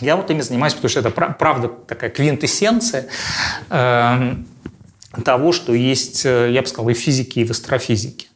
[0.00, 3.08] я вот ими занимаюсь, потому что это правда такая квинтэссенция
[3.68, 4.34] э,
[5.24, 8.28] того, что есть, э, я бы сказал, и в физике, и в астрофизике.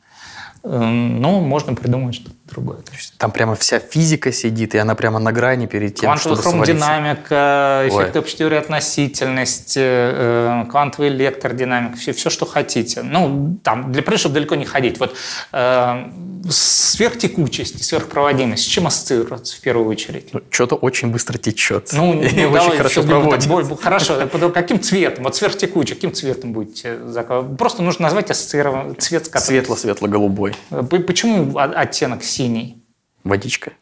[0.68, 2.78] Э, но можно придумать что-то другое.
[3.18, 7.84] Там прямо вся физика сидит, и она прямо на грани перед тем, Квантовая чтобы хромодинамика,
[7.86, 13.02] эффект общей теории относительности, э, квантовый электродинамика, все, все, что хотите.
[13.02, 14.98] Ну, там, для чтобы далеко не ходить.
[14.98, 15.14] Вот
[15.52, 16.10] э,
[16.51, 20.30] сверхтекучесть, сверхпроводимость, с чем ассоциируется в первую очередь?
[20.32, 21.90] Ну, что-то очень быстро течет.
[21.93, 23.48] Ну, ну и давай, очень хорошо проводит.
[23.48, 25.24] Так, хорошо, каким цветом?
[25.24, 26.97] Вот сверхтекучий, каким цветом будете
[27.56, 30.56] Просто нужно назвать ассоциированный цвет, Светло-светло-голубой.
[30.70, 32.83] Почему оттенок синий?
[33.24, 33.73] Водичка.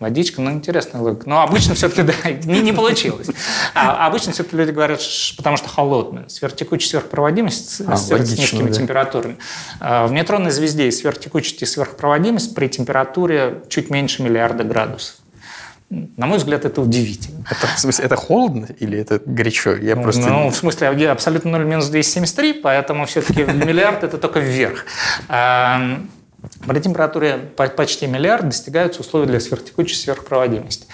[0.00, 1.28] Водичка, ну, интересная логика.
[1.28, 3.28] Но обычно все-таки, да, не, не получилось.
[3.74, 5.00] А обычно все-таки люди говорят,
[5.36, 6.26] потому что холодная.
[6.28, 8.74] Сверхтекучесть, сверхпроводимость а, с, логично, низкими да.
[8.74, 9.36] температурами.
[9.78, 15.16] А, в нейтронной звезде сверхтекучесть и сверхпроводимость при температуре чуть меньше миллиарда градусов.
[15.90, 17.44] На мой взгляд, это удивительно.
[17.50, 19.74] Это, в смысле, это холодно или это горячо?
[19.74, 20.30] Я ну, просто...
[20.30, 24.86] ну, в смысле, абсолютно 0 минус 273, поэтому все-таки миллиард– это только вверх.
[26.66, 27.36] При температуре
[27.76, 30.86] почти миллиард достигаются условия для сверхтекучей сверхпроводимости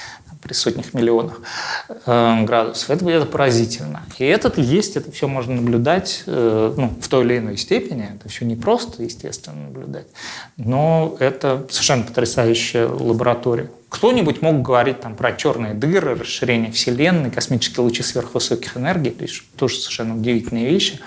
[0.46, 1.40] при сотнях миллионах
[2.06, 2.90] э, градусов.
[2.90, 4.02] Это, это поразительно.
[4.18, 8.08] И этот есть, это все можно наблюдать э, ну, в той или иной степени.
[8.14, 10.06] Это все не просто, естественно, наблюдать.
[10.56, 13.70] Но это совершенно потрясающая лаборатория.
[13.88, 19.42] Кто-нибудь мог говорить там, про черные дыры, расширение Вселенной, космические лучи сверхвысоких энергий, то есть
[19.56, 21.00] тоже совершенно удивительные вещи.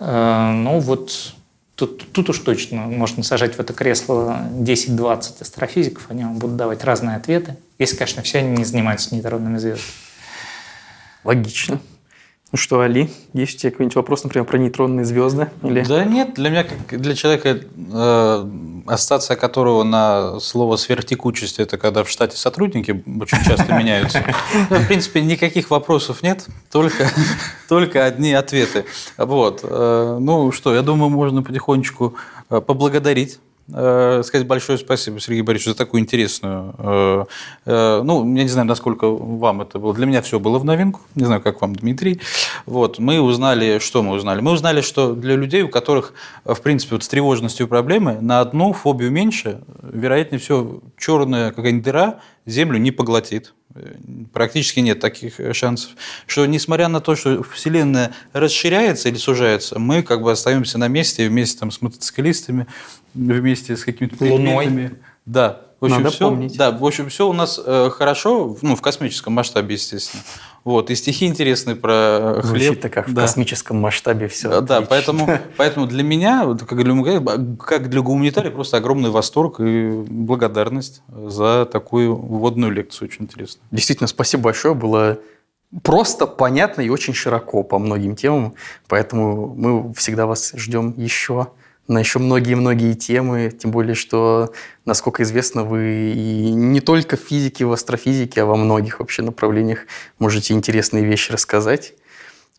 [0.00, 1.34] Э, ну вот
[1.78, 6.82] Тут, тут уж точно можно сажать в это кресло 10-20 астрофизиков, они вам будут давать
[6.82, 9.86] разные ответы, если, конечно, все они не занимаются нейтронными звездами.
[11.22, 11.80] Логично.
[12.50, 15.50] Ну что, Али, есть у тебя какой-нибудь вопрос, например, про нейтронные звезды?
[15.62, 15.82] Или...
[15.82, 18.50] Да нет, для меня, как для человека, э,
[18.86, 24.24] ассоциация которого на слово сверхтекучесть, это когда в штате сотрудники очень часто меняются.
[24.70, 27.10] В принципе, никаких вопросов нет, только,
[27.68, 28.86] только одни ответы.
[29.18, 29.60] Вот.
[29.62, 32.14] Э, ну что, я думаю, можно потихонечку
[32.48, 36.74] э, поблагодарить сказать большое спасибо, Сергей Борисович, за такую интересную...
[36.78, 37.24] Э,
[37.66, 39.94] э, ну, я не знаю, насколько вам это было.
[39.94, 41.00] Для меня все было в новинку.
[41.14, 42.20] Не знаю, как вам, Дмитрий.
[42.66, 44.40] Вот, мы узнали, что мы узнали?
[44.40, 46.14] Мы узнали, что для людей, у которых,
[46.44, 52.20] в принципе, вот с тревожностью проблемы, на одну фобию меньше, вероятнее всего, черная какая-нибудь дыра
[52.46, 53.52] Землю не поглотит.
[54.32, 55.90] Практически нет таких шансов.
[56.26, 61.28] Что несмотря на то, что Вселенная расширяется или сужается, мы как бы остаемся на месте
[61.28, 62.66] вместе там, с мотоциклистами,
[63.14, 64.92] вместе с какими-то Луной.
[65.26, 65.62] Да.
[65.80, 66.56] В общем, Надо все, помнить.
[66.56, 70.24] Да, в общем, все у нас э, хорошо, ну, в космическом масштабе, естественно.
[70.64, 72.44] Вот, и стихи интересные про хлеб.
[72.44, 73.22] Звучит как да.
[73.22, 74.60] в космическом масштабе все.
[74.60, 77.20] Да, поэтому, поэтому для меня, как для,
[77.58, 83.62] как для гуманитария, просто огромный восторг и благодарность за такую вводную лекцию, очень интересно.
[83.70, 85.18] Действительно, спасибо большое, было
[85.82, 88.54] просто, понятно и очень широко по многим темам,
[88.88, 91.48] поэтому мы всегда вас ждем еще
[91.88, 94.52] на еще многие-многие темы, тем более, что,
[94.84, 99.86] насколько известно, вы и не только в физике, в астрофизике, а во многих вообще направлениях
[100.18, 101.94] можете интересные вещи рассказать.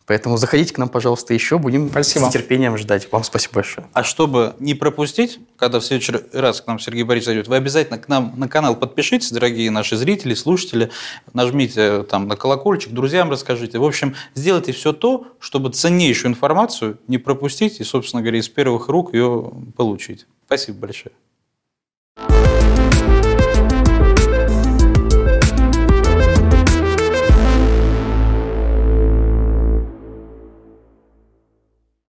[0.06, 1.58] Поэтому заходите к нам, пожалуйста, еще.
[1.58, 2.24] Будем спасибо.
[2.24, 3.10] с нетерпением ждать.
[3.12, 3.86] Вам спасибо большое.
[3.92, 7.98] А чтобы не пропустить, когда в следующий раз к нам Сергей Борисович зайдет, вы обязательно
[7.98, 10.90] к нам на канал подпишитесь, дорогие наши зрители, слушатели.
[11.32, 13.78] Нажмите там на колокольчик, друзьям расскажите.
[13.78, 18.88] В общем, сделайте все то, чтобы ценнейшую информацию не пропустить и, собственно говоря, из первых
[18.88, 20.26] рук ее получить.
[20.46, 21.12] Спасибо большое.